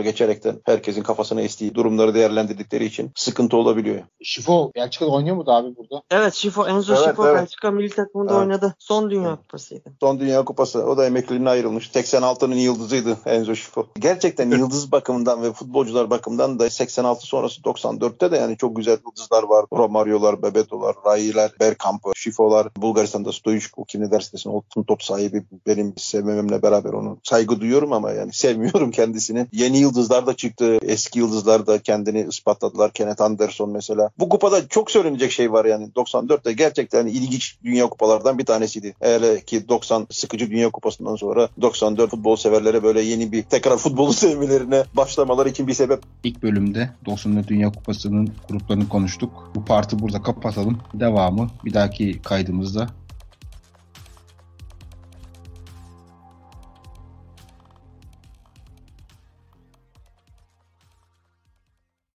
geçerekten 0.00 0.60
herkesin 0.64 1.02
kafasına 1.02 1.40
estiği 1.40 1.74
durumları 1.74 2.14
değerlendirdikleri 2.14 2.84
için 2.84 3.10
sıkıntı 3.16 3.56
olabiliyor. 3.56 4.02
Şifo 4.22 4.72
Belçika'da 4.76 5.10
oynuyor 5.10 5.36
mu 5.36 5.46
da 5.46 5.52
abi 5.52 5.76
burada? 5.76 6.02
Evet 6.10 6.34
Şifo, 6.34 6.66
Enzo 6.66 6.94
Evet, 6.94 7.04
Şifo 7.04 7.26
evet. 7.26 7.36
Belçika 7.36 7.70
milli 7.70 7.90
takımında 7.90 8.32
Evet. 8.32 8.42
oynadı. 8.42 8.74
Son 8.78 9.10
Dünya 9.10 9.36
Kupası'ydı. 9.36 9.92
Son 10.00 10.20
Dünya 10.20 10.44
Kupası. 10.44 10.84
O 10.84 10.96
da 10.96 11.06
emekliliğine 11.06 11.50
ayrılmış. 11.50 11.90
86'nın 11.90 12.54
yıldızıydı 12.54 13.18
Enzo 13.26 13.54
Şifo. 13.54 13.86
Gerçekten 13.98 14.50
yıldız 14.50 14.92
bakımından 14.92 15.42
ve 15.42 15.52
futbolcular 15.52 16.10
bakımından 16.10 16.58
da 16.58 16.70
86 16.70 17.26
sonrası 17.26 17.60
94'te 17.60 18.30
de 18.30 18.36
yani 18.36 18.56
çok 18.56 18.76
güzel 18.76 18.98
yıldızlar 19.06 19.42
var. 19.42 19.66
Romario'lar, 19.72 20.42
Bebeto'lar, 20.42 20.96
Rai'ler, 21.06 21.50
Bergkamp'ı, 21.60 22.10
Şifo'lar. 22.16 22.68
Bulgaristan'da 22.76 23.32
Stoichkov 23.32 23.84
kim 23.88 24.00
ne 24.00 24.10
derse 24.10 24.32
desin 24.32 24.62
top 24.86 25.02
sahibi 25.02 25.44
benim 25.66 25.94
sevmememle 26.02 26.62
beraber 26.62 26.92
onu 26.92 27.18
saygı 27.22 27.60
duyuyorum 27.60 27.92
ama 27.92 28.12
yani 28.12 28.32
sevmiyorum 28.32 28.90
kendisini. 28.90 29.46
Yeni 29.52 29.78
yıldızlar 29.78 30.26
da 30.26 30.36
çıktı. 30.36 30.78
Eski 30.82 31.18
yıldızlar 31.18 31.66
da 31.66 31.78
kendini 31.78 32.26
ispatladılar. 32.28 32.92
Kenneth 32.92 33.22
Anderson 33.22 33.70
mesela. 33.70 34.10
Bu 34.18 34.28
kupada 34.28 34.68
çok 34.68 34.90
söylenecek 34.90 35.32
şey 35.32 35.52
var 35.52 35.64
yani. 35.64 35.88
94'te 35.96 36.52
gerçekten 36.52 37.06
ilginç 37.06 37.56
dünya 37.64 37.86
kupalardan 37.86 38.38
bir 38.38 38.46
tanesiydi. 38.46 38.94
Hele 39.00 39.40
ki 39.40 39.68
90 39.68 40.06
sıkıcı 40.10 40.50
dünya 40.50 40.70
kupasından 40.70 41.16
sonra 41.16 41.48
94 41.60 42.10
futbol 42.10 42.36
severlere 42.36 42.82
böyle 42.82 43.00
yeni 43.00 43.32
bir 43.32 43.42
tekrar 43.42 43.76
futbolu 43.76 44.12
sevmelerine 44.20 44.84
başlamaları 44.94 45.48
için 45.48 45.66
bir 45.66 45.74
sebep. 45.74 46.02
İlk 46.24 46.42
bölümde 46.42 46.90
94 47.06 47.48
Dünya 47.48 47.72
Kupası'nın 47.72 48.32
gruplarını 48.48 48.88
konuştuk. 48.88 49.50
Bu 49.54 49.64
parti 49.64 49.98
burada 49.98 50.22
kapatalım. 50.22 50.78
Devamı 50.94 51.50
bir 51.64 51.74
dahaki 51.74 52.22
kaydımızda 52.22 52.86